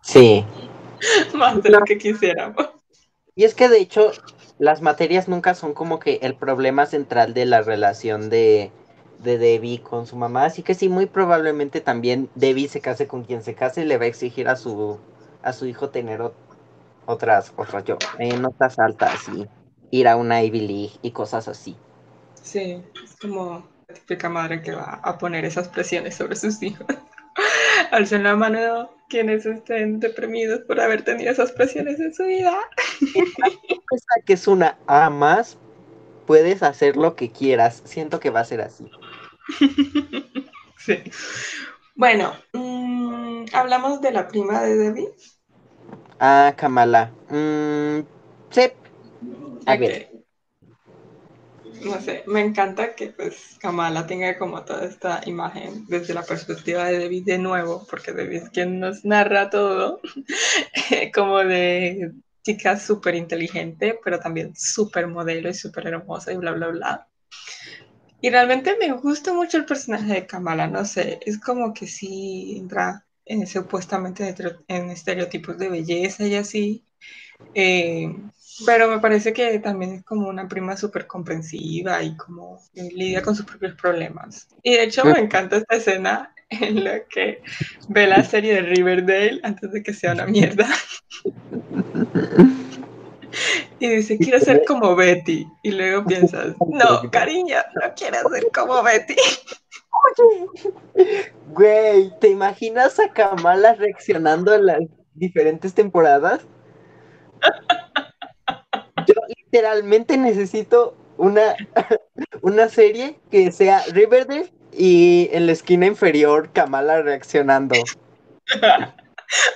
[0.02, 0.46] Sí.
[1.34, 2.70] Más de lo que quisiéramos.
[3.34, 4.12] Y es que de hecho
[4.60, 8.72] las materias nunca son como que el problema central de la relación de,
[9.20, 13.24] de Debbie con su mamá, así que sí, muy probablemente también Debbie se case con
[13.24, 15.00] quien se case y le va a exigir a su,
[15.42, 16.22] a su hijo tener
[17.06, 19.48] otras, otras yo, eh, notas altas y
[19.92, 21.76] ir a una Ivy League y cosas así.
[22.42, 26.86] Sí, es como la típica madre que va a poner esas presiones sobre sus hijos.
[27.92, 32.58] Alcen la mano quienes estén deprimidos por haber tenido esas presiones en su vida.
[34.26, 35.58] que es una A más,
[36.26, 37.82] puedes hacer lo que quieras.
[37.86, 38.90] Siento que va a ser así.
[40.78, 41.04] sí.
[41.96, 45.10] Bueno, mm, hablamos de la prima de Debbie.
[46.20, 47.12] Ah, Kamala.
[47.30, 48.02] Mm,
[48.50, 48.72] sí.
[49.66, 50.10] A ver.
[51.84, 56.86] No sé, me encanta que pues Kamala tenga como toda esta imagen desde la perspectiva
[56.86, 60.00] de Debbie de nuevo, porque Debbie es quien nos narra todo,
[61.14, 62.12] como de
[62.44, 67.08] chica súper inteligente, pero también súper modelo y súper hermosa y bla, bla, bla.
[68.22, 72.56] Y realmente me gusta mucho el personaje de Kamala, no sé, es como que sí
[72.58, 74.36] entra eh, supuestamente
[74.68, 76.84] en estereotipos de belleza y así.
[77.54, 78.16] Eh,
[78.66, 83.36] pero me parece que también es como una prima súper comprensiva y como lidia con
[83.36, 84.48] sus propios problemas.
[84.64, 87.42] Y de hecho me encanta esta escena en la que
[87.90, 90.68] ve la serie de Riverdale antes de que sea una mierda.
[93.80, 95.48] Y dice, quiero ser como Betty.
[95.64, 99.16] Y luego piensas, no, cariño, no quiero ser como Betty.
[101.48, 104.80] Güey, ¿te imaginas a Kamala reaccionando en las
[105.14, 106.42] diferentes temporadas?
[109.08, 111.56] Yo literalmente necesito una,
[112.42, 117.76] una serie que sea Riverdale y en la esquina inferior Kamala reaccionando.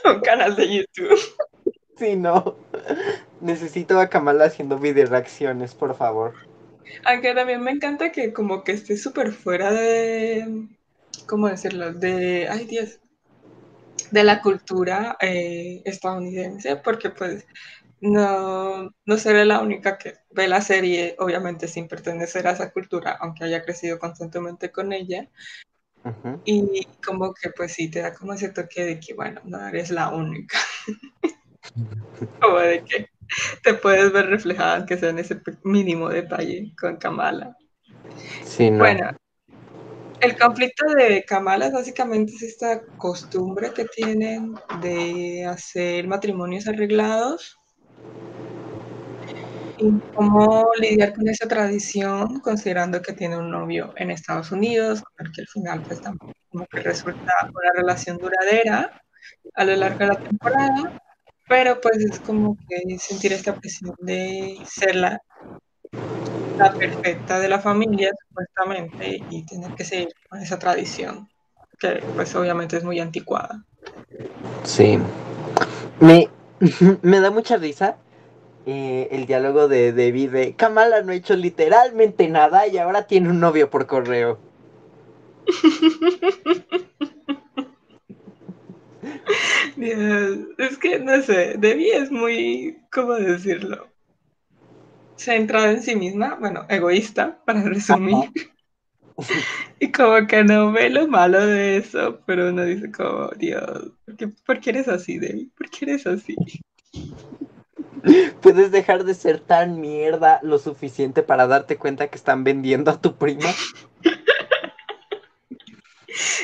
[0.06, 1.20] Un canal de YouTube.
[2.00, 2.56] Sí, no.
[3.42, 6.34] Necesito a Kamala haciendo video reacciones, por favor.
[7.04, 10.68] Aunque también me encanta que como que esté súper fuera de,
[11.28, 11.94] ¿cómo decirlo?
[11.94, 13.00] De, ay Dios,
[14.12, 17.46] de la cultura eh, estadounidense, porque pues
[18.00, 23.18] no, no seré la única que ve la serie, obviamente sin pertenecer a esa cultura,
[23.20, 25.30] aunque haya crecido constantemente con ella.
[26.46, 29.92] Y como que pues sí, te da como ese toque de que, bueno, no eres
[29.92, 30.58] la única.
[32.42, 33.10] como de que
[33.64, 37.56] te puedes ver reflejada, aunque sea en ese mínimo detalle con Kamala.
[38.44, 38.80] Sí, no.
[38.80, 39.12] Bueno,
[40.22, 47.58] el conflicto de Kamala básicamente es esta costumbre que tienen de hacer matrimonios arreglados
[49.78, 55.42] y cómo lidiar con esa tradición considerando que tiene un novio en Estados Unidos, porque
[55.42, 59.02] al final pues tampoco como que resulta una relación duradera
[59.54, 61.02] a lo largo de la temporada
[61.50, 65.22] pero pues es como que sentir esta presión de ser la,
[66.58, 71.28] la perfecta de la familia, supuestamente, y tener que seguir con esa tradición,
[71.80, 73.66] que pues obviamente es muy anticuada.
[74.64, 75.00] Sí.
[76.00, 76.30] Me,
[77.02, 77.98] me da mucha risa
[78.68, 83.30] eh, el diálogo de Debbie de Kamala no ha hecho literalmente nada y ahora tiene
[83.30, 84.38] un novio por correo.
[90.58, 93.88] es que no sé, Debbie es muy, ¿cómo decirlo?
[95.16, 98.30] Centrada en sí misma, bueno, egoísta, para resumir.
[99.80, 103.92] y como que no ve lo malo de eso, pero uno dice como, Dios,
[104.46, 105.50] ¿por qué, eres así, Debbie?
[105.58, 106.36] ¿Por qué eres así?
[108.42, 113.02] ¿Puedes dejar de ser tan mierda lo suficiente para darte cuenta que están vendiendo a
[113.02, 113.50] tu prima?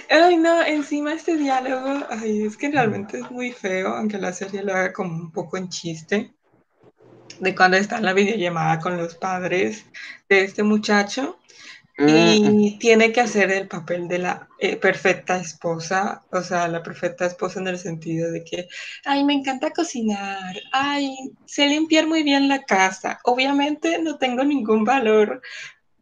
[0.09, 4.63] Ay, no, encima este diálogo, ay, es que realmente es muy feo, aunque la serie
[4.63, 6.33] lo haga como un poco en chiste,
[7.39, 9.85] de cuando está en la videollamada con los padres
[10.29, 11.37] de este muchacho
[11.97, 12.79] y mm.
[12.79, 17.61] tiene que hacer el papel de la eh, perfecta esposa, o sea, la perfecta esposa
[17.61, 18.67] en el sentido de que,
[19.05, 21.15] ay, me encanta cocinar, ay,
[21.45, 25.41] sé limpiar muy bien la casa, obviamente no tengo ningún valor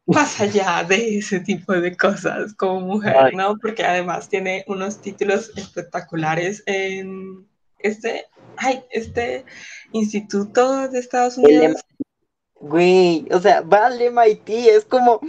[0.05, 3.57] más allá de ese tipo de cosas como mujer, ¿no?
[3.57, 7.47] Porque además tiene unos títulos espectaculares en
[7.79, 8.25] este,
[8.57, 9.45] ay, este
[9.91, 11.81] instituto de Estados Unidos.
[12.59, 15.21] Güey, o sea, va al MIT, es como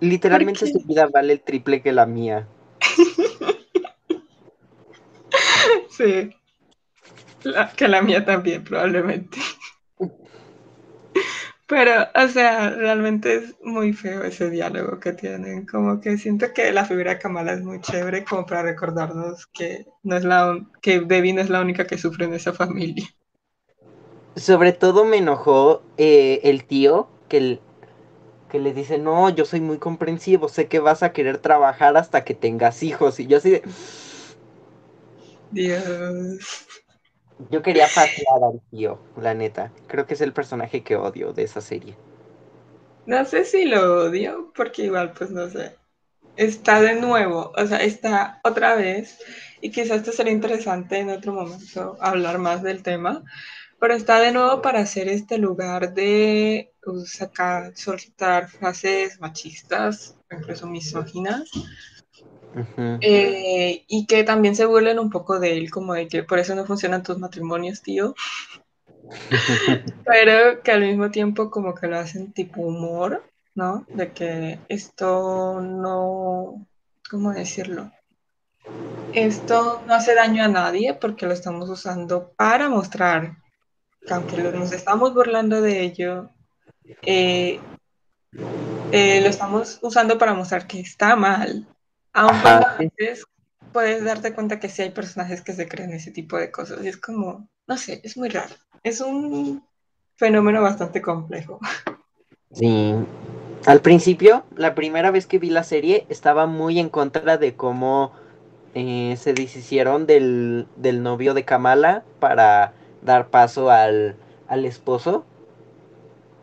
[0.00, 2.48] literalmente su vida vale el triple que la mía.
[5.90, 6.34] sí,
[7.76, 9.38] que la mía también, probablemente.
[11.66, 15.66] Pero, o sea, realmente es muy feo ese diálogo que tienen.
[15.66, 19.86] Como que siento que la figura de Kamala es muy chévere como para recordarnos que
[20.02, 23.06] no es la que Debbie no es la única que sufre en esa familia.
[24.36, 27.60] Sobre todo me enojó eh, el tío que,
[28.50, 32.24] que le dice, no, yo soy muy comprensivo, sé que vas a querer trabajar hasta
[32.24, 33.20] que tengas hijos.
[33.20, 33.62] Y yo así de...
[35.52, 36.81] Dios.
[37.50, 39.72] Yo quería pasear al tío, la neta.
[39.86, 41.96] Creo que es el personaje que odio de esa serie.
[43.06, 45.76] No sé si lo odio, porque igual, pues no sé.
[46.36, 49.18] Está de nuevo, o sea, está otra vez,
[49.60, 53.22] y quizás esto sería interesante en otro momento hablar más del tema,
[53.78, 56.72] pero está de nuevo para hacer este lugar de
[57.04, 61.50] sacar, soltar frases machistas, incluso misóginas,
[63.00, 66.54] eh, y que también se burlen un poco de él, como de que por eso
[66.54, 68.14] no funcionan tus matrimonios, tío.
[70.06, 73.24] Pero que al mismo tiempo como que lo hacen tipo humor,
[73.54, 73.86] ¿no?
[73.88, 76.66] De que esto no,
[77.10, 77.90] ¿cómo decirlo?
[79.12, 83.36] Esto no hace daño a nadie porque lo estamos usando para mostrar
[84.06, 86.30] que aunque nos estamos burlando de ello,
[87.02, 87.60] eh,
[88.90, 91.66] eh, lo estamos usando para mostrar que está mal,
[92.12, 93.24] Aunque a veces
[93.72, 96.84] puedes darte cuenta que sí hay personajes que se creen ese tipo de cosas.
[96.84, 98.54] Y es como, no sé, es muy raro.
[98.82, 99.64] Es un
[100.16, 101.58] fenómeno bastante complejo.
[102.52, 102.94] Sí.
[103.64, 108.12] Al principio, la primera vez que vi la serie, estaba muy en contra de cómo
[108.74, 114.16] eh, se deshicieron del, del, novio de Kamala para dar paso al,
[114.48, 115.24] al esposo.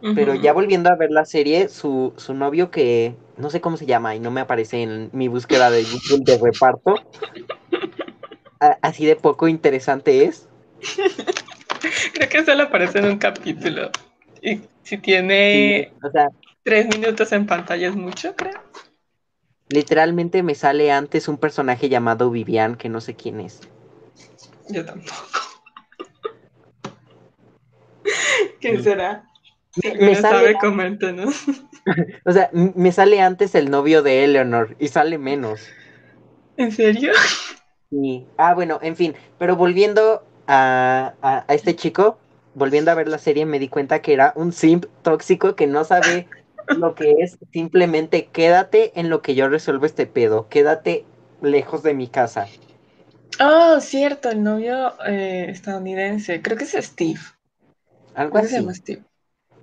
[0.01, 0.15] Uh -huh.
[0.15, 3.85] Pero ya volviendo a ver la serie, su, su novio que no sé cómo se
[3.85, 6.95] llama y no me aparece en mi búsqueda de Google de reparto.
[8.81, 10.47] Así de poco interesante es.
[12.13, 13.89] Creo que solo aparece en un capítulo.
[14.41, 16.27] Y si tiene sí, o sea,
[16.63, 18.59] tres minutos en pantalla es mucho, creo.
[19.69, 23.61] Literalmente me sale antes un personaje llamado Vivian, que no sé quién es.
[24.69, 25.15] Yo tampoco.
[28.59, 29.28] ¿Quién será?
[29.77, 31.35] Me- sale- sabe, coméntenos.
[32.25, 35.75] O sea, me sale antes el novio de Eleanor y sale menos.
[36.57, 37.13] ¿En serio?
[37.89, 38.27] Sí.
[38.37, 42.19] Ah, bueno, en fin, pero volviendo a, a- a este chico,
[42.53, 45.83] volviendo a ver la serie, me di cuenta que era un simp tóxico que no
[45.83, 46.27] sabe
[46.71, 47.37] lo que es.
[47.51, 50.47] Simplemente quédate en lo que yo resuelvo este pedo.
[50.49, 51.05] Quédate
[51.41, 52.47] lejos de mi casa.
[53.39, 56.41] Oh, cierto, el novio eh, estadounidense.
[56.41, 57.19] Creo que es Steve.
[58.13, 58.61] Algo que se así.
[58.61, 59.03] llama Steve.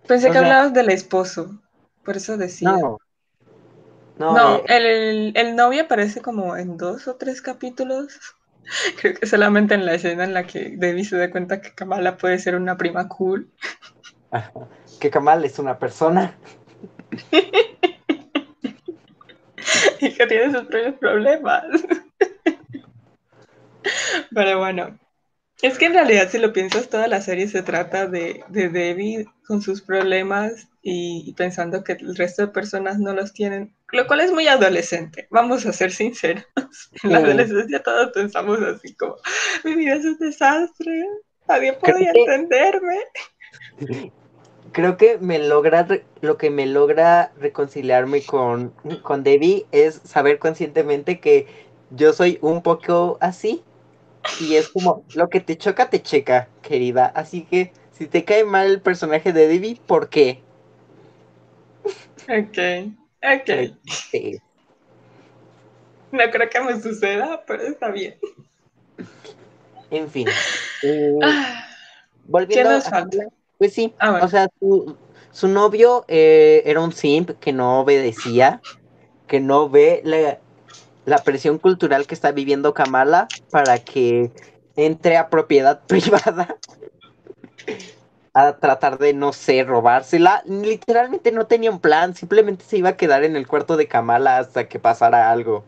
[0.07, 1.61] Pensé O que sea- hablabas del esposo.
[2.05, 2.73] Por eso decía.
[2.73, 2.99] No.
[4.19, 8.19] No, No, eh, el, el novio aparece como en dos o tres capítulos.
[9.01, 12.17] Creo que solamente en la escena en la que Debbie se da cuenta que Kamala
[12.17, 13.51] puede ser una prima cool.
[14.31, 14.53] ajá,
[15.01, 16.35] que Kamal es una persona.
[20.01, 21.65] y que tiene sus propios problemas.
[24.35, 24.99] Pero bueno,
[25.63, 29.27] es que en realidad si lo piensas, toda la serie se trata de, de Debbie
[29.47, 34.07] con sus problemas y, y pensando que el resto de personas no los tienen, lo
[34.07, 36.45] cual es muy adolescente, vamos a ser sinceros.
[37.03, 39.17] En la adolescencia todos pensamos así como,
[39.65, 41.07] mi vida es un desastre,
[41.49, 42.99] nadie Creo podía que- entenderme.
[44.73, 45.87] Creo que me logra,
[46.21, 51.47] lo que me logra reconciliarme con, con Debbie es saber conscientemente que
[51.91, 53.63] yo soy un poco así.
[54.41, 57.07] Y es como, lo que te choca, te checa, querida.
[57.07, 60.43] Así que, si te cae mal el personaje de Debbie, ¿por qué?
[62.29, 62.59] Ok,
[63.23, 63.51] ok.
[64.11, 64.39] Sí.
[66.13, 68.19] No creo que me suceda, pero está bien.
[69.91, 70.27] En fin.
[70.83, 70.89] Eh,
[72.29, 73.25] volviendo ¿Qué nos a- falta?
[73.59, 74.27] Pues sí, Ah, bueno.
[74.27, 74.97] o sea, su,
[75.33, 78.61] su novio eh, era un simp que no obedecía,
[79.27, 80.39] que no ve la,
[81.07, 84.33] la presión cultural que está viviendo Kamala para que
[84.77, 86.59] entre a propiedad privada
[88.35, 90.43] a tratar de, no sé, robársela.
[90.45, 94.37] Literalmente no tenía un plan, simplemente se iba a quedar en el cuarto de Kamala
[94.37, 95.65] hasta que pasara algo.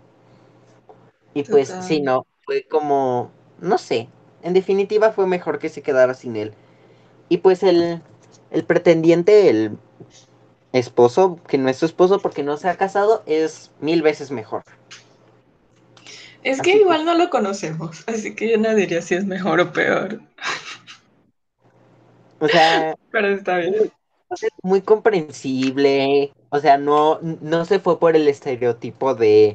[1.33, 1.83] Y pues Total.
[1.83, 4.09] sí, no, fue como, no sé,
[4.43, 6.53] en definitiva fue mejor que se quedara sin él.
[7.29, 8.03] Y pues el,
[8.51, 9.79] el pretendiente, el
[10.73, 14.63] esposo, que no es su esposo porque no se ha casado, es mil veces mejor.
[16.51, 19.61] Es que que- igual no lo conocemos, así que yo no diría si es mejor
[19.61, 20.21] o peor,
[22.41, 23.93] O sea, pero está bien.
[24.31, 26.33] es muy comprensible.
[26.51, 29.55] O sea, no, no se fue por el estereotipo de,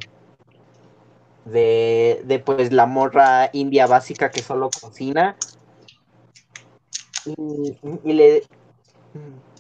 [1.45, 5.35] de, de pues la morra india básica que solo cocina.
[7.25, 8.43] Y, y le,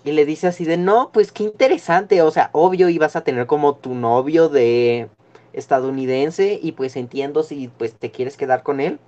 [0.03, 2.21] y le dice así de, no, pues qué interesante.
[2.21, 5.09] O sea, obvio ibas a tener como tu novio de
[5.53, 8.99] estadounidense y pues entiendo si pues te quieres quedar con él.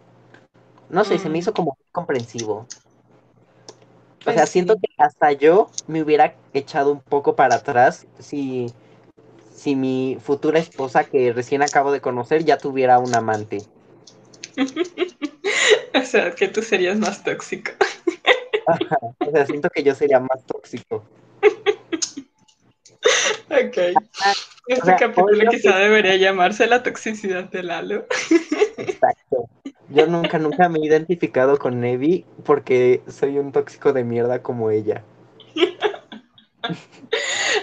[0.90, 1.40] No sé, se me Mm.
[1.40, 2.66] hizo como muy comprensivo.
[4.24, 8.68] O Pues sea, siento que hasta yo me hubiera echado un poco para atrás si,
[9.54, 13.64] si mi futura esposa que recién acabo de conocer ya tuviera un amante.
[15.94, 17.72] O sea, que tú serías más tóxico.
[19.24, 21.04] O sea, siento que yo sería más tóxico.
[23.50, 23.78] Ok.
[24.68, 28.06] Este o sea, capítulo quizá que- debería llamarse La toxicidad de Lalo.
[28.78, 29.50] Exacto.
[29.90, 34.72] Yo nunca, nunca me he identificado con Nevi porque soy un tóxico de mierda como
[34.72, 35.04] ella.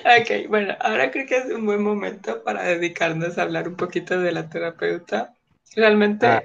[0.05, 4.21] Ok, bueno, ahora creo que es un buen momento para dedicarnos a hablar un poquito
[4.21, 5.35] de la terapeuta.
[5.75, 6.43] Realmente Ah.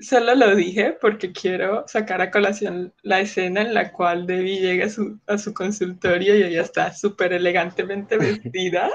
[0.00, 4.86] solo lo dije porque quiero sacar a colación la escena en la cual Debbie llega
[4.86, 8.16] a su, a su consultorio y ella está súper elegantemente
[8.54, 8.88] vestida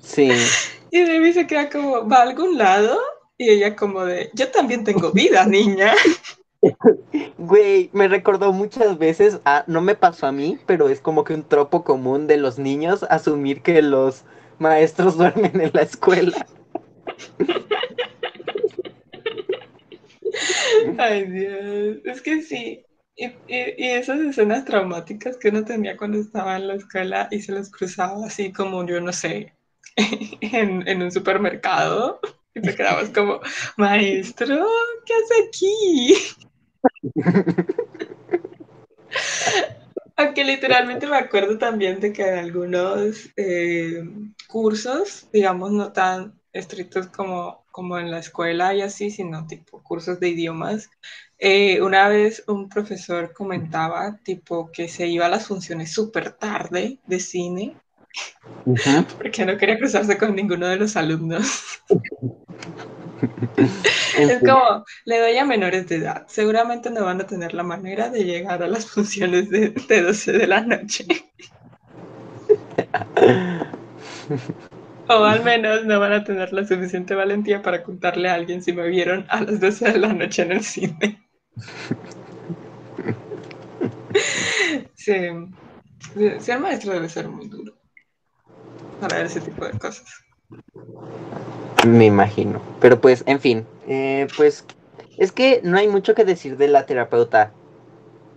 [0.00, 0.30] Sí.
[0.90, 2.98] y Debbie se queda como, ¿va a algún lado?
[3.36, 5.94] Y ella como de, yo también tengo vida, niña.
[7.38, 11.34] Güey, me recordó muchas veces a, no me pasó a mí, pero es como que
[11.34, 14.24] un tropo común de los niños asumir que los
[14.58, 16.46] maestros duermen en la escuela.
[20.98, 21.98] Ay, Dios.
[22.04, 22.84] Es que sí.
[23.14, 27.40] Y, y, y, esas escenas traumáticas que uno tenía cuando estaba en la escuela y
[27.40, 29.54] se los cruzaba así como, yo no sé,
[30.40, 32.20] en, en un supermercado.
[32.54, 33.40] Y te quedabas como,
[33.76, 34.66] maestro,
[35.04, 36.14] ¿qué hace aquí?
[40.16, 44.02] Aunque literalmente me acuerdo también de que en algunos eh,
[44.48, 50.18] cursos, digamos, no tan estrictos como, como en la escuela y así, sino tipo cursos
[50.18, 50.90] de idiomas,
[51.38, 56.98] eh, una vez un profesor comentaba tipo que se iba a las funciones súper tarde
[57.06, 57.76] de cine
[58.64, 59.06] uh -huh.
[59.18, 61.62] porque no quería cruzarse con ninguno de los alumnos.
[64.18, 66.24] es como, le doy a menores de edad.
[66.28, 70.32] Seguramente no van a tener la manera de llegar a las funciones de, de 12
[70.32, 71.06] de la noche.
[75.08, 78.72] o al menos no van a tener la suficiente valentía para contarle a alguien si
[78.72, 81.28] me vieron a las 12 de la noche en el cine.
[84.94, 85.12] sí.
[86.38, 87.77] Ser maestro debe ser muy duro
[89.00, 90.04] para ver ese tipo de cosas.
[91.86, 92.60] Me imagino.
[92.80, 94.64] Pero pues, en fin, eh, pues
[95.16, 97.52] es que no hay mucho que decir de la terapeuta.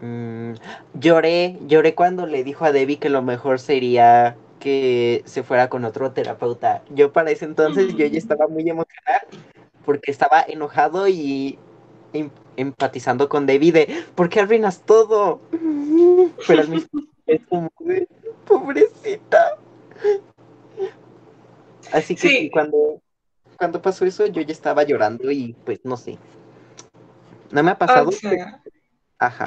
[0.01, 0.53] Mm,
[0.99, 5.85] lloré, lloré cuando le dijo a Debbie que lo mejor sería que se fuera con
[5.85, 6.83] otro terapeuta.
[6.89, 9.21] Yo para ese entonces yo ya estaba muy emocionada
[9.85, 11.57] porque estaba enojado y
[12.13, 15.39] em empatizando con Debbie de ¿por qué arruinas todo?
[16.47, 17.69] Pero al mismo tiempo
[18.47, 19.57] pobrecita.
[21.91, 22.49] Así que sí.
[22.51, 23.01] cuando,
[23.57, 26.17] cuando pasó eso yo ya estaba llorando y pues no sé.
[27.51, 28.09] No me ha pasado.
[28.09, 28.73] O sea, pero...
[29.19, 29.45] Ajá.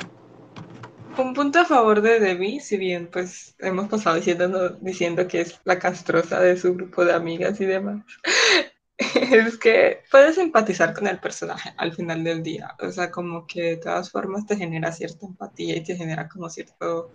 [1.17, 5.61] Un punto a favor de Debbie, si bien pues hemos pasado diciendo, diciendo que es
[5.65, 8.05] la castrosa de su grupo de amigas y demás,
[9.15, 12.75] es que puedes empatizar con el personaje al final del día.
[12.81, 16.49] O sea, como que de todas formas te genera cierta empatía y te genera como
[16.49, 17.13] cierto,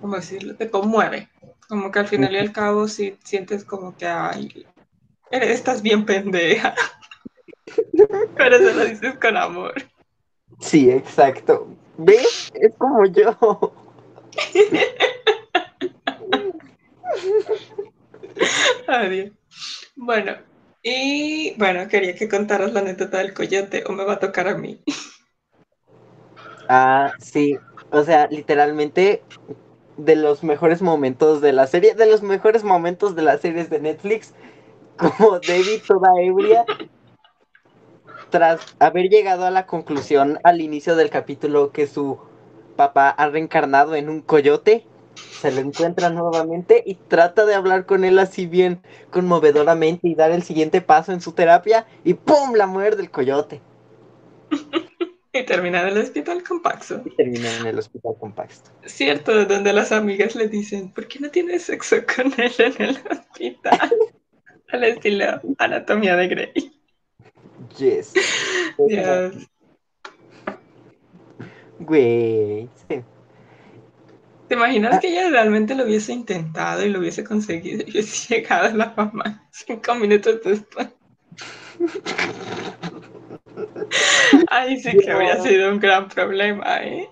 [0.00, 0.54] ¿cómo decirlo?
[0.56, 1.28] Te conmueve.
[1.70, 4.66] Como que al final y al cabo sí sientes como que, ay,
[5.30, 6.74] estás bien pendeja.
[8.36, 9.74] Pero eso lo dices con amor.
[10.58, 11.68] Sí, exacto.
[11.96, 12.50] ¿Ves?
[12.54, 13.72] Es como yo.
[18.88, 19.30] Adiós.
[19.94, 20.38] Bueno,
[20.82, 24.56] y bueno, quería que contaras la anécdota del coyote o me va a tocar a
[24.56, 24.82] mí.
[26.68, 27.56] Ah, sí.
[27.92, 29.22] O sea, literalmente
[29.96, 33.80] de los mejores momentos de la serie, de los mejores momentos de las series de
[33.80, 34.34] Netflix,
[34.96, 36.64] como David toda ebria,
[38.30, 42.18] tras haber llegado a la conclusión al inicio del capítulo que su
[42.76, 48.04] papá ha reencarnado en un coyote, se lo encuentra nuevamente y trata de hablar con
[48.04, 52.54] él así bien conmovedoramente y dar el siguiente paso en su terapia y ¡pum!
[52.54, 53.60] la muerde el coyote.
[55.32, 57.02] Y termina en el hospital con Paxo.
[57.04, 58.62] Y termina en el hospital con Paxo.
[58.84, 62.98] Cierto, donde las amigas le dicen, ¿por qué no tienes sexo con él en el
[63.10, 63.90] hospital?
[64.72, 66.72] Al estilo Anatomía de Grey.
[67.78, 68.12] Yes.
[68.88, 69.34] Dios.
[71.78, 72.68] Güey.
[72.88, 73.02] Sí.
[74.48, 78.66] ¿Te imaginas que ella realmente lo hubiese intentado y lo hubiese conseguido y hubiese llegado
[78.66, 80.88] a la fama cinco minutos después?
[84.50, 87.08] Ay, sí que habría sido un gran problema, ¿eh?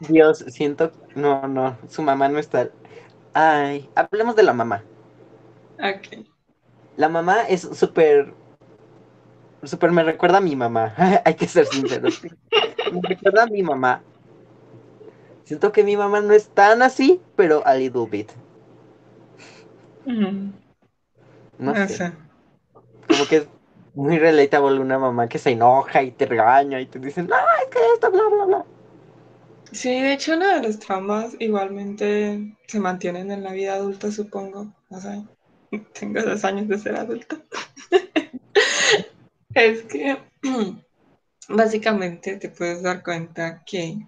[0.00, 0.92] Dios, siento...
[1.14, 2.70] No, no, su mamá no está...
[3.32, 4.82] Ay, hablemos de la mamá.
[5.78, 6.26] Ok.
[6.96, 8.32] La mamá es súper...
[9.62, 10.94] Súper me recuerda a mi mamá.
[11.24, 12.22] Hay que ser sinceros.
[12.92, 14.02] me recuerda a mi mamá.
[15.44, 18.30] Siento que mi mamá no es tan así, pero a little bit.
[20.06, 20.52] Mm.
[21.58, 21.88] No sé.
[21.88, 22.12] sé.
[23.08, 23.46] Como que
[23.94, 27.68] muy relatable una mamá que se enoja y te regaña y te dicen, no, es
[27.70, 28.64] que esto, bla, bla, bla.
[29.72, 34.72] Sí, de hecho, uno de los traumas igualmente se mantienen en la vida adulta, supongo.
[34.90, 35.22] O sea,
[35.98, 37.42] tengo dos años de ser adulta.
[39.54, 40.16] es que
[41.48, 43.98] básicamente te puedes dar cuenta que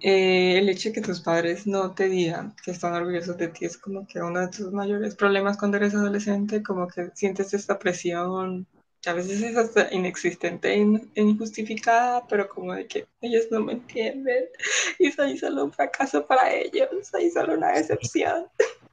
[0.00, 3.64] eh, el hecho de que tus padres no te digan que están orgullosos de ti
[3.64, 7.78] es como que uno de tus mayores problemas cuando eres adolescente, como que sientes esta
[7.80, 8.66] presión
[9.06, 14.46] a veces es hasta inexistente e injustificada, pero como de que ellos no me entienden
[14.98, 18.46] y soy solo un fracaso para ellos, soy solo una decepción.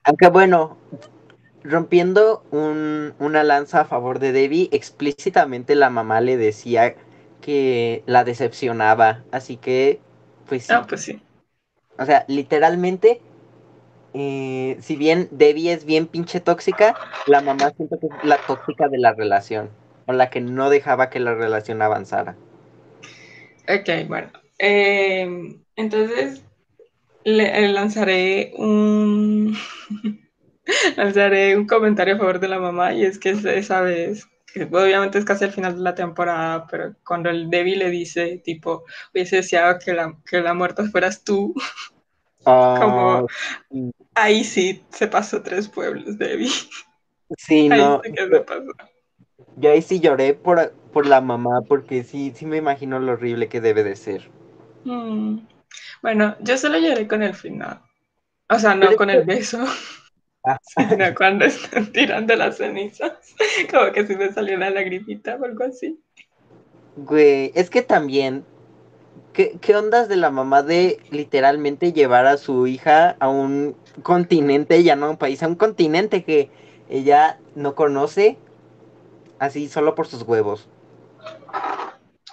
[0.03, 0.77] Aunque bueno,
[1.63, 6.95] rompiendo un, una lanza a favor de Debbie, explícitamente la mamá le decía
[7.41, 9.99] que la decepcionaba, así que
[10.47, 10.73] pues sí.
[10.73, 11.21] Ah, pues sí.
[11.97, 13.21] O sea, literalmente,
[14.13, 16.95] eh, si bien Debbie es bien pinche tóxica,
[17.25, 19.69] la mamá siento que es la tóxica de la relación,
[20.05, 22.35] o la que no dejaba que la relación avanzara.
[23.67, 24.29] Ok, bueno.
[24.59, 25.27] Eh,
[25.75, 26.43] entonces
[27.23, 29.57] le, lanzaré un
[30.97, 34.27] lanzaré un comentario a favor de la mamá y es que esa vez
[34.63, 38.85] obviamente es casi al final de la temporada, pero cuando el Debbie le dice, tipo,
[39.13, 41.53] hubiese deseado que la, que la muerta fueras tú,
[42.43, 43.25] como, ah,
[44.15, 46.51] ahí sí se pasó tres pueblos, Debbie.
[47.37, 48.01] Sí, no.
[49.57, 53.47] Yo ahí sí lloré por, por la mamá, porque sí, sí me imagino lo horrible
[53.47, 54.29] que debe de ser.
[54.83, 55.39] Mm.
[56.01, 57.81] Bueno, yo solo lloré con el final.
[58.49, 59.63] O sea, no con el beso.
[60.43, 60.57] Ah.
[60.89, 63.13] Sino cuando están tirando las cenizas.
[63.71, 65.99] Como que si me salió una lagrimita o algo así.
[66.97, 68.45] Güey, es que también.
[69.33, 74.81] ¿qué, ¿Qué ondas de la mamá de literalmente llevar a su hija a un continente,
[74.83, 76.49] ya no a un país, a un continente que
[76.89, 78.37] ella no conoce
[79.39, 80.67] así solo por sus huevos.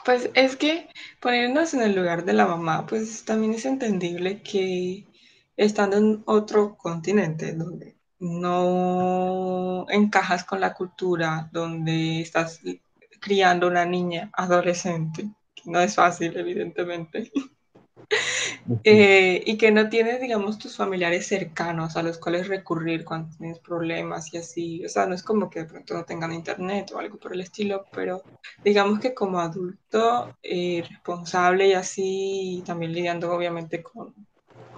[0.05, 0.88] Pues es que
[1.20, 5.07] poniéndonos en el lugar de la mamá, pues también es entendible que
[5.57, 12.61] estando en otro continente donde no encajas con la cultura, donde estás
[13.20, 15.28] criando una niña adolescente,
[15.64, 17.30] no es fácil, evidentemente,
[18.84, 23.58] eh, y que no tienes, digamos, tus familiares cercanos a los cuales recurrir cuando tienes
[23.58, 24.84] problemas y así.
[24.84, 27.40] O sea, no es como que de pronto no tengan internet o algo por el
[27.40, 28.22] estilo, pero
[28.64, 34.14] digamos que como adulto eh, responsable y así, también lidiando obviamente con,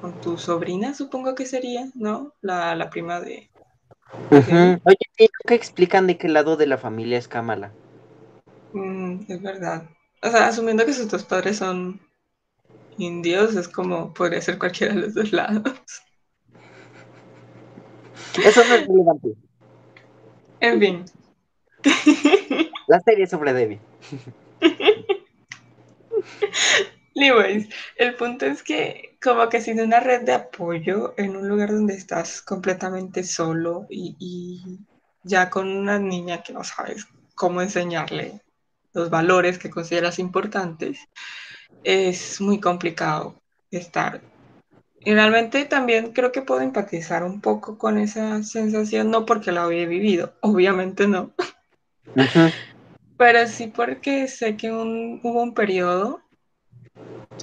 [0.01, 2.35] con tu sobrina, supongo que sería, ¿no?
[2.41, 3.51] La, la prima de...
[4.31, 7.73] Oye, ¿qué explican de qué lado de la familia es Kamala?
[8.73, 9.85] Mm, es verdad.
[10.23, 12.01] O sea, asumiendo que sus dos padres son
[12.99, 15.81] indios es como podría ser cualquiera de los dos lados.
[18.45, 19.29] Eso no es relevante.
[20.61, 21.05] En fin.
[22.89, 23.81] La serie sobre Debbie.
[27.17, 31.71] Anyways, el punto es que como que sin una red de apoyo en un lugar
[31.71, 34.81] donde estás completamente solo y, y
[35.23, 38.41] ya con una niña que no sabes cómo enseñarle
[38.93, 40.99] los valores que consideras importantes,
[41.83, 43.35] es muy complicado
[43.71, 44.21] estar.
[45.01, 49.65] Y realmente también creo que puedo empatizar un poco con esa sensación, no porque la
[49.65, 51.33] había vivido, obviamente no,
[53.17, 56.21] pero sí porque sé que hubo un periodo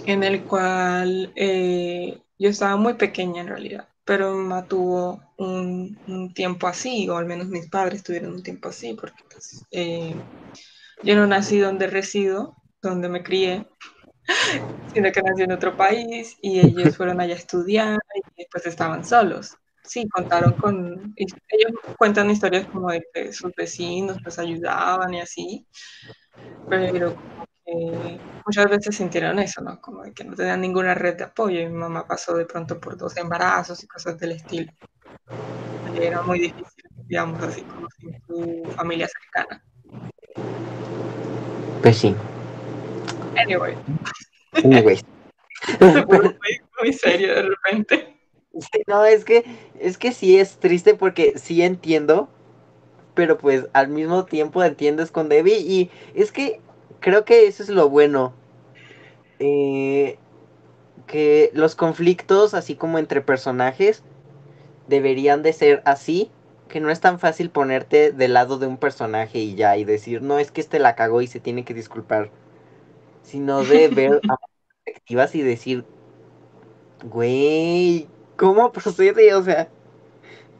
[0.06, 6.68] en el cual eh, yo estaba muy pequeña en realidad, pero me mantuvo un, tiempo
[6.68, 10.16] así, o al menos mis padres tuvieron un tiempo así, porque pues, eh,
[11.04, 13.66] yo no nací donde resido, donde me crié,
[14.94, 19.06] sino que nació en otro país y ellos fueron allá a estudiar y después estaban
[19.06, 19.58] solos.
[19.84, 25.68] Sí, contaron con, ellos cuentan historias como de que sus vecinos los ayudaban y así,
[26.70, 27.16] pero
[28.46, 29.82] muchas veces sintieron eso, ¿no?
[29.82, 32.80] Como de que no tenían ninguna red de apoyo y mi mamá pasó de pronto
[32.80, 34.72] por dos embarazos y cosas del estilo.
[35.94, 39.64] era muy difícil, digamos así, como sin su familia cercana.
[41.82, 42.16] Pues sí.
[43.38, 43.76] Anyway.
[44.54, 45.00] Anyway.
[46.82, 48.16] muy, serio de repente.
[48.88, 49.46] no, es que,
[49.80, 52.30] es que sí es triste porque sí entiendo,
[53.14, 56.60] pero pues al mismo tiempo entiendes con Debbie y es que
[57.00, 58.34] creo que eso es lo bueno.
[59.40, 60.18] Eh,
[61.08, 64.04] que los conflictos, así como entre personajes,
[64.88, 66.32] deberían de ser así,
[66.70, 70.22] que no es tan fácil ponerte del lado de un personaje y ya, y decir,
[70.22, 72.30] no, es que este la cagó y se tiene que disculpar
[73.24, 74.36] sino de ver a
[74.84, 75.86] perspectivas y decir,
[77.04, 78.08] güey,
[78.38, 79.34] ¿cómo procede?
[79.34, 79.70] O sea,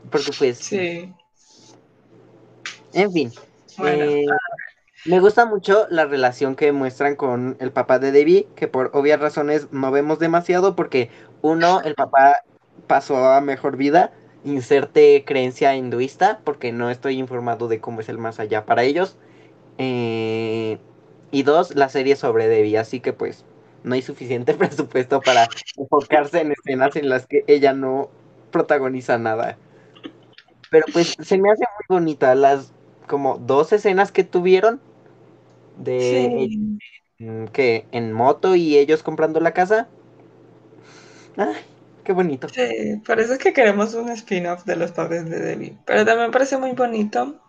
[0.10, 0.58] porque pues...
[0.58, 1.14] Sí.
[2.94, 3.32] En fin.
[3.84, 4.26] Eh,
[5.06, 9.20] me gusta mucho la relación que muestran con el papá de Debbie, que por obvias
[9.20, 11.10] razones no vemos demasiado porque
[11.42, 12.38] uno, el papá
[12.88, 14.12] pasó a mejor vida,
[14.44, 19.18] inserte creencia hinduista, porque no estoy informado de cómo es el más allá para ellos.
[19.78, 20.78] Eh,
[21.32, 23.46] y dos, la serie sobre Debbie, así que pues
[23.84, 25.48] no hay suficiente presupuesto para
[25.78, 28.10] enfocarse en escenas en las que ella no
[28.52, 29.58] protagoniza nada.
[30.70, 32.74] Pero pues se me hace muy bonita las
[33.08, 34.80] como dos escenas que tuvieron
[35.78, 36.50] de
[37.52, 39.90] que en moto y ellos comprando la casa.
[41.38, 41.56] Ay,
[42.04, 42.48] qué bonito.
[42.50, 45.78] Sí, parece que queremos un spin-off de los padres de Debbie.
[45.86, 47.42] Pero también parece muy bonito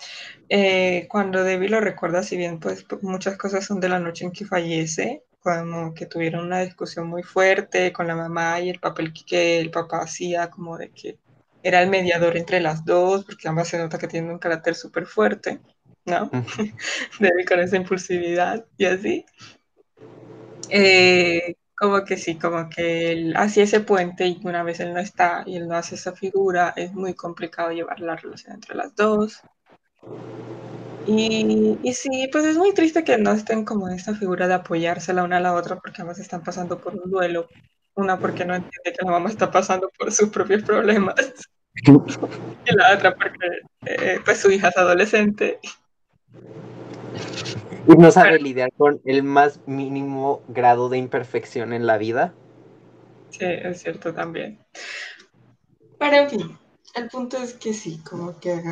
[0.55, 4.33] eh, cuando Debbie lo recuerda, si bien pues muchas cosas son de la noche en
[4.33, 9.15] que fallece, como que tuvieron una discusión muy fuerte con la mamá y el papel
[9.15, 11.19] que el papá hacía, como de que
[11.63, 15.07] era el mediador entre las dos, porque ambas se nota que tienen un carácter súper
[15.07, 15.59] fuerte,
[16.05, 16.31] ¿no?
[17.19, 19.25] Debbie con esa impulsividad y así.
[20.69, 25.01] Eh, como que sí, como que él hacía ese puente y una vez él no
[25.01, 28.95] está y él no hace esa figura, es muy complicado llevar la relación entre las
[28.95, 29.41] dos.
[31.07, 34.55] Y, y, sí, pues es muy triste que no estén como en esta figura de
[34.55, 37.49] apoyarse la una a la otra porque ambas están pasando por un duelo.
[37.95, 41.15] Una porque no entiende que la mamá está pasando por sus propios problemas.
[41.75, 43.47] y la otra porque
[43.87, 45.59] eh, pues su hija es adolescente.
[47.87, 52.33] Y no sabe Pero, lidiar con el más mínimo grado de imperfección en la vida.
[53.31, 54.59] Sí, es cierto también.
[55.99, 56.59] Pero en fin,
[56.95, 58.63] el punto es que sí, como que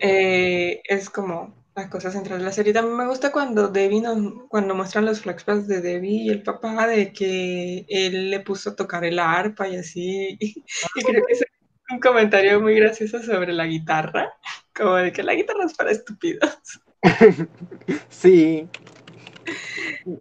[0.00, 2.72] eh, es como las cosas centrales de la serie.
[2.72, 6.86] También me gusta cuando Debbie nos, cuando muestran los flashbacks de Debbie y el papá
[6.86, 10.36] de que él le puso a tocar el arpa y así.
[10.40, 10.64] Y,
[10.96, 11.44] y creo que es
[11.90, 14.32] un comentario muy gracioso sobre la guitarra,
[14.74, 16.58] como de que la guitarra es para estúpidos.
[18.08, 18.68] sí.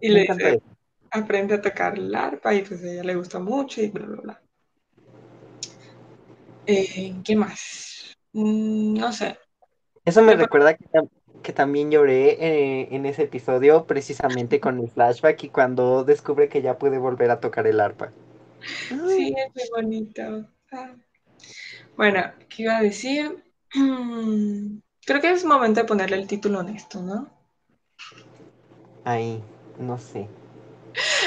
[0.01, 0.61] Y le dice,
[1.11, 4.21] aprende a tocar el arpa y pues a ella le gusta mucho y bla, bla,
[4.21, 4.41] bla.
[6.65, 8.15] Eh, ¿Qué más?
[8.33, 9.37] Mm, no sé.
[10.09, 10.85] Eso me recuerda que,
[11.43, 16.63] que también lloré eh, en ese episodio precisamente con el flashback y cuando descubre que
[16.63, 18.11] ya puede volver a tocar el arpa.
[18.87, 20.49] Sí, es muy bonito.
[20.71, 20.95] Ah.
[21.95, 23.43] Bueno, ¿qué iba a decir?
[25.05, 27.31] Creo que es momento de ponerle el título honesto, ¿no?
[29.03, 29.43] Ahí,
[29.77, 30.27] no sé.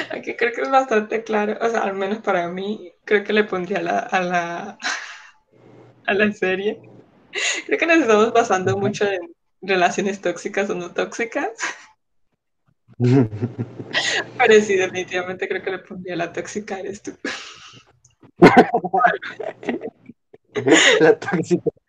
[0.09, 3.43] Aquí creo que es bastante claro, o sea, al menos para mí, creo que le
[3.43, 4.77] pondría a la, a la,
[6.05, 6.92] a la serie.
[7.65, 11.49] Creo que nos estamos basando mucho en relaciones tóxicas o no tóxicas.
[14.37, 17.17] Pero sí, definitivamente creo que le pondría la tóxica eres tú.
[20.99, 21.63] la tóxica.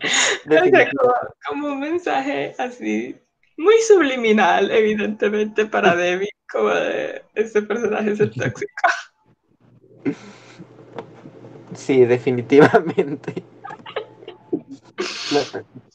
[0.00, 1.12] O sea, como,
[1.48, 3.16] como, un mensaje así
[3.56, 8.72] muy subliminal, evidentemente, para Debbie, como de este personaje es el tóxico.
[11.74, 13.42] Sí, definitivamente.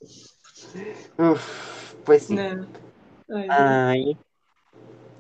[1.18, 2.36] Uf, pues sí.
[2.36, 2.68] No.
[3.30, 4.18] Ay, Ay.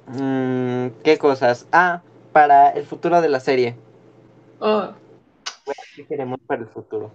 [0.07, 1.67] Mm, ¿Qué cosas?
[1.71, 3.75] Ah, para el futuro de la serie.
[4.59, 4.95] Oh,
[5.65, 7.11] Bueno, ¿Qué queremos para el futuro?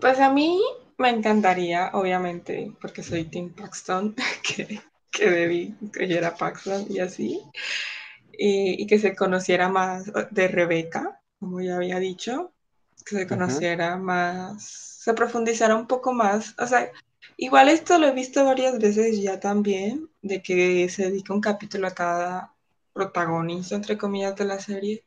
[0.00, 0.60] pues a mí
[0.98, 4.80] me encantaría, obviamente, porque soy Tim Paxton, que,
[5.10, 7.40] que Debbie creyera Paxton y así,
[8.32, 12.52] y, y que se conociera más de Rebeca, como ya había dicho,
[13.06, 16.54] que se conociera más, se profundizara un poco más.
[16.58, 16.90] O sea,
[17.36, 21.88] igual esto lo he visto varias veces ya también, de que se dedica un capítulo
[21.88, 22.54] a cada
[22.92, 25.04] protagonista, entre comillas, de la serie.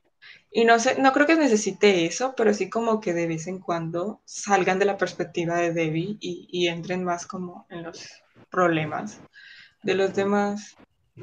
[0.52, 3.60] Y no sé, no creo que necesite eso, pero sí como que de vez en
[3.60, 8.10] cuando salgan de la perspectiva de Debbie y, y entren más como en los
[8.50, 9.20] problemas
[9.84, 10.76] de los demás.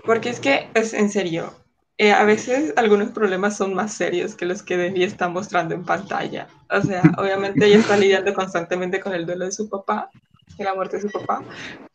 [0.05, 1.55] Porque es que, es en serio,
[2.01, 5.85] eh, a veces algunos problemas son más serios que los que Debbie está mostrando en
[5.85, 6.49] pantalla.
[6.71, 10.09] O sea, obviamente ella está lidiando constantemente con el duelo de su papá,
[10.57, 11.45] de la muerte de su papá,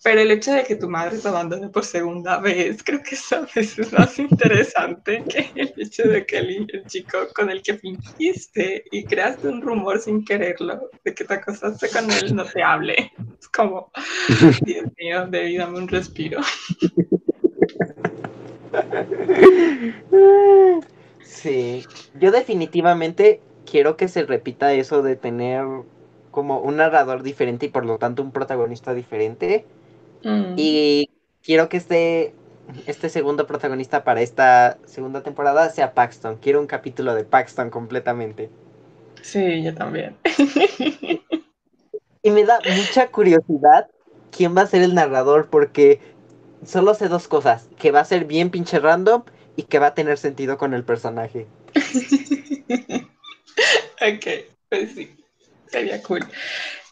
[0.03, 3.37] pero el hecho de que tu madre te abandone por segunda vez, creo que eso
[3.37, 7.63] a veces es más interesante que el hecho de que el, el, chico con el
[7.63, 12.45] que fingiste y creaste un rumor sin quererlo, de que te acostaste con él, no
[12.45, 13.11] te hable.
[13.39, 13.91] Es como,
[14.61, 16.41] Dios mío, Debbie, dame un respiro.
[21.19, 25.65] Sí, yo definitivamente quiero que se repita eso de tener
[26.31, 29.65] como un narrador diferente y por lo tanto un protagonista diferente.
[30.23, 31.11] Mm, Y
[31.43, 32.35] quiero que este,
[32.85, 36.37] este segundo protagonista para esta segunda temporada sea Paxton.
[36.37, 38.53] Quiero un capítulo de Paxton completamente.
[39.21, 40.19] sí, yo también.
[42.23, 43.87] Y me da mucha curiosidad
[44.31, 46.01] quién va a ser el narrador porque
[46.65, 49.23] solo sé dos cosas, que va a ser bien pinche random
[49.55, 51.47] y que va a tener sentido con el personaje.
[54.01, 54.27] ok,
[54.69, 55.15] pues sí,
[55.67, 56.25] sería cool.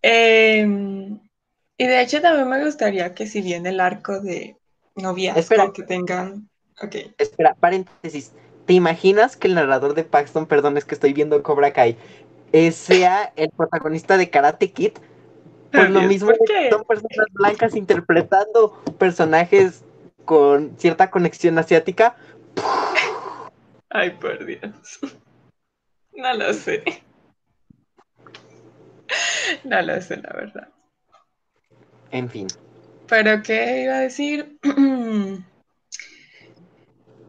[0.02, 0.68] Eh,
[1.78, 4.58] y de hecho también me gustaría que si bien el arco de
[4.96, 5.72] noviazgo Espera.
[5.74, 6.50] que tengan...
[6.82, 8.32] Ok, Espera, paréntesis.
[8.66, 11.98] ¿Te imaginas que el narrador de Paxton, perdón, es que estoy viendo Cobra Kai,
[12.54, 14.94] eh, sea el protagonista de Karate Kid?
[15.74, 16.32] Por lo mismo
[16.70, 19.84] son personas blancas interpretando personajes
[20.24, 22.16] con cierta conexión asiática.
[23.90, 25.00] Ay, por Dios.
[26.14, 26.84] No lo sé.
[29.64, 30.70] No lo sé, la verdad.
[32.12, 32.48] En fin.
[33.08, 34.60] Pero ¿qué iba a decir?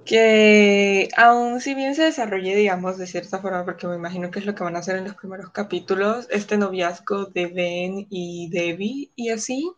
[0.04, 4.46] que aún si bien se desarrolle, digamos, de cierta forma, porque me imagino que es
[4.46, 9.10] lo que van a hacer en los primeros capítulos, este noviazgo de Ben y Debbie
[9.16, 9.72] y así,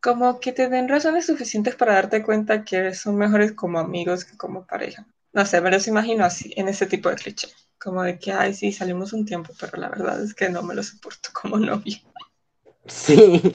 [0.00, 4.36] como que te den razones suficientes para darte cuenta que son mejores como amigos que
[4.36, 5.06] como pareja.
[5.32, 7.48] No sé, me los imagino así, en ese tipo de cliché.
[7.78, 10.74] Como de que, ay, sí, salimos un tiempo, pero la verdad es que no me
[10.74, 11.98] lo soporto como novio.
[12.86, 13.54] Sí.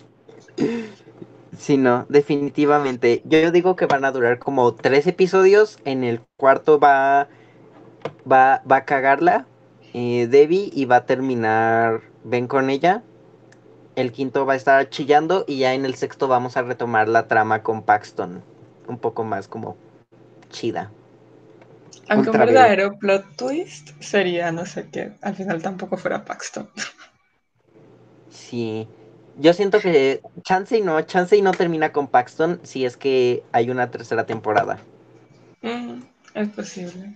[1.58, 3.22] Sí, no, definitivamente.
[3.26, 5.78] Yo digo que van a durar como tres episodios.
[5.86, 7.28] En el cuarto va,
[8.30, 9.46] va, va a cagarla
[9.94, 13.04] eh, Debbie y va a terminar Ben con ella.
[13.96, 17.28] El quinto va a estar chillando y ya en el sexto vamos a retomar la
[17.28, 18.44] trama con Paxton.
[18.88, 19.78] Un poco más como
[20.50, 20.92] chida.
[22.10, 26.68] Aunque un verdadero plot twist sería, no sé qué, al final tampoco fuera Paxton.
[28.30, 28.88] Sí.
[29.38, 33.44] Yo siento que Chance y no, Chance y no termina con Paxton si es que
[33.52, 34.80] hay una tercera temporada.
[35.62, 36.02] Mm,
[36.36, 37.16] es posible.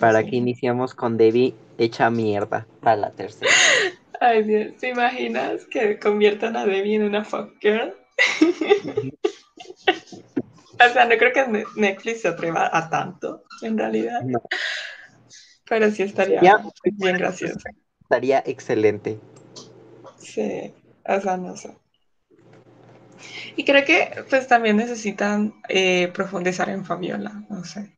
[0.00, 3.50] Para que iniciemos con Debbie hecha mierda para la tercera.
[4.20, 7.94] Ay Dios, ¿te imaginas que conviertan a Debbie en una fuck girl?
[9.86, 14.22] o sea, no creo que Netflix se atreva a tanto, en realidad.
[15.68, 16.40] Pero sí estaría
[16.84, 17.58] bien gracioso.
[18.00, 19.18] Estaría excelente.
[20.18, 20.72] Sí,
[21.08, 21.76] o sea, no sé.
[23.56, 27.96] Y creo que pues también necesitan eh, profundizar en Fabiola, no sé.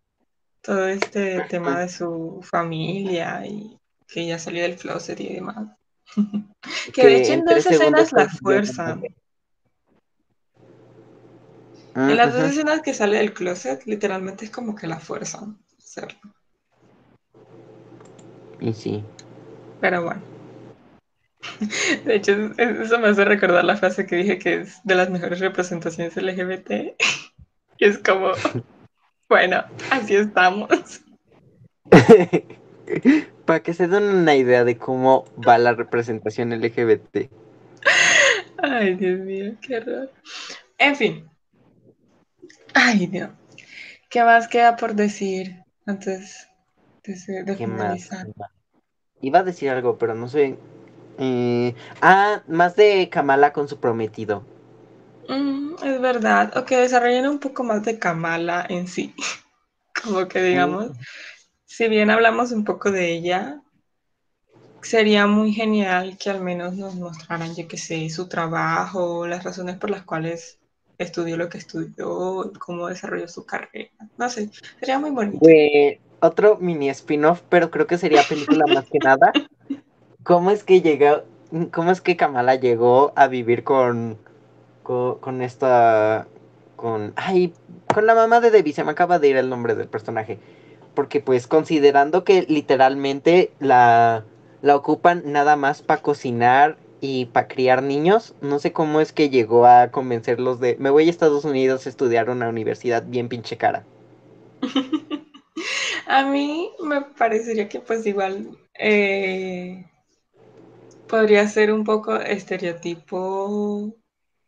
[0.63, 5.69] Todo este tema de su familia y que ya salió del closet y demás.
[6.95, 9.03] que, de hecho en dos escenas la fuerzan.
[11.95, 16.21] en las dos escenas que sale del closet, literalmente es como que la fuerzan hacerlo.
[18.61, 19.05] Y sí.
[19.81, 20.38] Pero bueno.
[22.05, 25.41] De hecho, eso me hace recordar la frase que dije que es de las mejores
[25.41, 26.71] representaciones LGBT.
[27.81, 28.33] Y es como,
[29.29, 29.63] bueno,
[29.93, 30.69] así estamos.
[33.45, 37.31] Para que se den una idea de cómo va la representación LGBT.
[38.61, 40.13] Ay, Dios mío, qué horror.
[40.77, 41.31] En fin.
[42.75, 43.31] Ay, Dios.
[44.11, 46.49] ¿Qué más queda por decir antes
[47.05, 48.27] de, de finalizar?
[49.21, 50.59] Iba a decir algo, pero no sé
[51.19, 54.45] eh, ah, más de Kamala con su prometido.
[55.29, 56.57] Mm, es verdad.
[56.57, 59.15] O que desarrollen un poco más de Kamala en sí.
[60.03, 60.93] Como que digamos,
[61.67, 63.61] si bien hablamos un poco de ella,
[64.81, 69.77] sería muy genial que al menos nos mostraran, yo que sé, su trabajo, las razones
[69.77, 70.59] por las cuales
[70.99, 73.91] estudió lo que estudió, cómo desarrolló su carrera.
[74.17, 75.45] No sé, sería muy bonito.
[76.21, 79.33] otro mini spin-off, pero creo que sería película más que nada.
[80.29, 81.23] ¿Cómo es que llegó,
[81.73, 84.19] cómo es que Kamala llegó a vivir con,
[84.83, 86.29] con, esta,
[86.77, 87.55] con, ay,
[87.95, 90.39] con la mamá de Debbie, se me acaba de ir el nombre del personaje,
[90.93, 94.27] porque pues considerando que literalmente la,
[94.61, 99.31] la ocupan nada más para cocinar y para criar niños, no sé cómo es que
[99.31, 103.57] llegó a convencerlos de, me voy a Estados Unidos a estudiar una universidad bien pinche
[103.57, 103.83] cara.
[106.07, 109.87] a mí me parecería que pues igual eh,
[111.09, 113.95] podría ser un poco estereotipo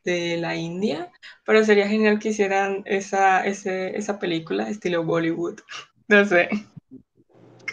[0.04, 1.10] de la India,
[1.44, 5.60] pero sería genial que hicieran esa, esa película estilo Bollywood.
[6.08, 6.48] No sé,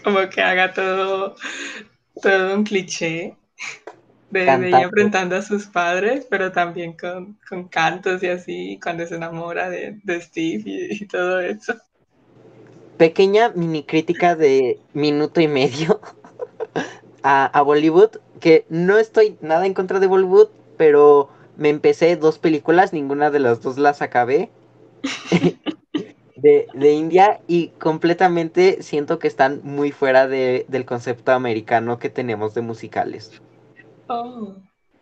[0.03, 1.35] como que haga todo,
[2.21, 3.35] todo un cliché
[4.29, 7.37] de, ella enfrentando a sus padres, pero también con,
[7.69, 11.75] cantos y así, cuando se enamora de, Steve y, todo eso.
[12.97, 15.99] Pequeña mini crítica de minuto y medio
[17.23, 22.93] a, Bollywood, que no estoy nada en contra de Bollywood, pero me empecé dos películas,
[22.93, 24.49] ninguna de las dos las acabé.
[26.35, 32.61] de, India y completamente siento que están muy fuera del concepto americano que tenemos de
[32.61, 33.41] musicales.
[34.07, 34.55] Oh,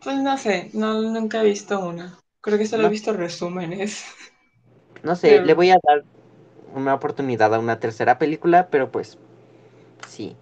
[0.03, 2.17] pues no sé, no, nunca he visto una.
[2.41, 4.05] Creo que solo he visto resúmenes.
[5.03, 6.03] No sé, le voy a dar
[6.73, 9.17] una oportunidad a una tercera película, pero pues
[10.07, 10.35] sí,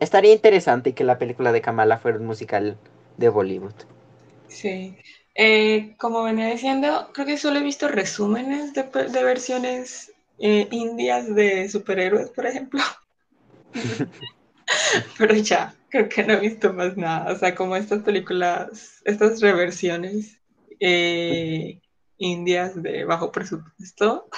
[0.00, 2.76] estaría interesante que la película de Kamala fuera un musical
[3.16, 3.74] de Bollywood.
[4.48, 4.96] Sí.
[5.34, 8.82] Eh, como venía diciendo, creo que solo he visto resúmenes de,
[9.22, 12.80] versiones eh, indias de superhéroes, por ejemplo.
[15.18, 17.32] Pero ya, creo que no he visto más nada.
[17.32, 20.40] O sea, como estas películas, estas reversiones
[20.80, 21.80] eh,
[22.18, 24.28] indias de bajo presupuesto.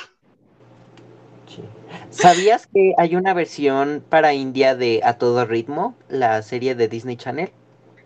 [2.11, 7.17] ¿Sabías que hay una versión para India de A Todo Ritmo, la serie de Disney
[7.17, 7.51] Channel?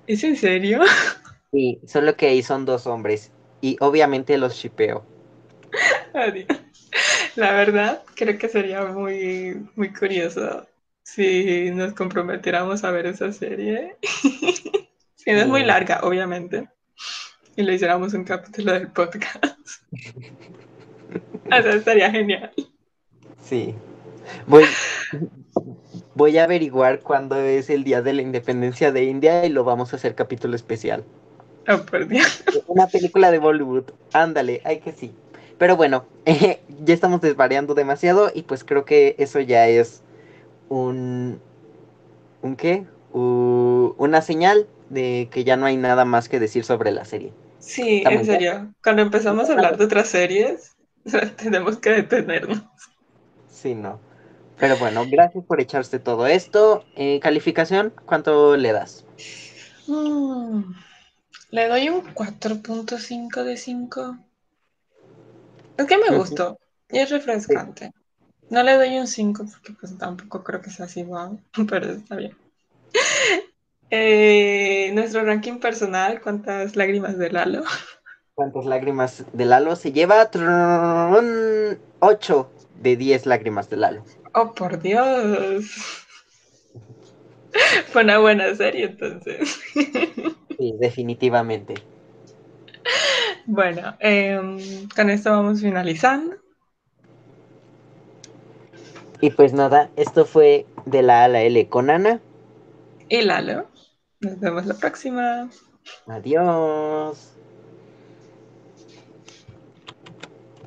[0.07, 0.81] ¿Es en serio?
[1.55, 3.31] Sí, solo que ahí son dos hombres.
[3.61, 5.07] Y obviamente los shipeo.
[7.37, 10.67] La verdad, creo que sería muy, muy curioso
[11.05, 13.97] si nos comprometiéramos a ver esa serie.
[15.15, 16.69] si no es muy larga, obviamente.
[17.57, 19.59] y le hiciéramos un capítulo del podcast.
[21.45, 22.53] o sea, estaría genial.
[23.45, 23.75] Sí.
[24.47, 24.65] Voy,
[26.15, 29.93] voy a averiguar cuándo es el día de la independencia de India y lo vamos
[29.93, 31.05] a hacer capítulo especial.
[31.69, 32.45] Oh, por Dios.
[32.67, 33.85] Una película de Bollywood.
[34.13, 35.13] Ándale, hay que sí.
[35.59, 40.03] Pero bueno, ya estamos desvariando demasiado y pues creo que eso ya es
[40.69, 41.41] un...
[42.43, 42.87] ¿Un qué?
[43.17, 47.33] una señal de que ya no hay nada más que decir sobre la serie.
[47.61, 48.75] Sí, en serio.
[48.83, 50.75] Cuando empezamos a hablar de otras series,
[51.37, 52.63] tenemos que detenernos.
[53.65, 53.99] Sí, no.
[54.59, 56.85] Pero bueno, gracias por echarse todo esto.
[56.97, 57.95] Eh, ¿Calificación?
[58.05, 59.07] ¿Cuánto le das?
[59.87, 60.75] Mm,
[61.51, 64.19] le doy un 4.5 de 5.
[65.79, 66.59] Es que me gustó
[66.91, 67.93] y es refrescante.
[68.51, 72.17] No le doy un 5 porque pues tampoco creo que sea así wow, pero está
[72.17, 72.37] bien.
[73.89, 77.65] Eh, nuestro ranking personal, ¿cuántas lágrimas de Lalo?
[78.35, 79.75] ¿Cuántas lágrimas de Lalo?
[79.75, 80.29] Se lleva
[82.01, 82.51] 8
[82.85, 84.05] de 10 lágrimas de Lalo.
[84.35, 85.65] Oh, por Dios.
[87.93, 89.61] Fue una buena serie entonces.
[90.57, 91.75] Sí, definitivamente.
[93.45, 96.37] Bueno, em, con esto vamos finalizando.
[99.21, 102.21] Y pues nada, esto fue de la A a la L con Ana.
[103.09, 103.67] Y Lalo.
[104.21, 105.51] Nos vemos la próxima.
[106.07, 107.34] Adiós.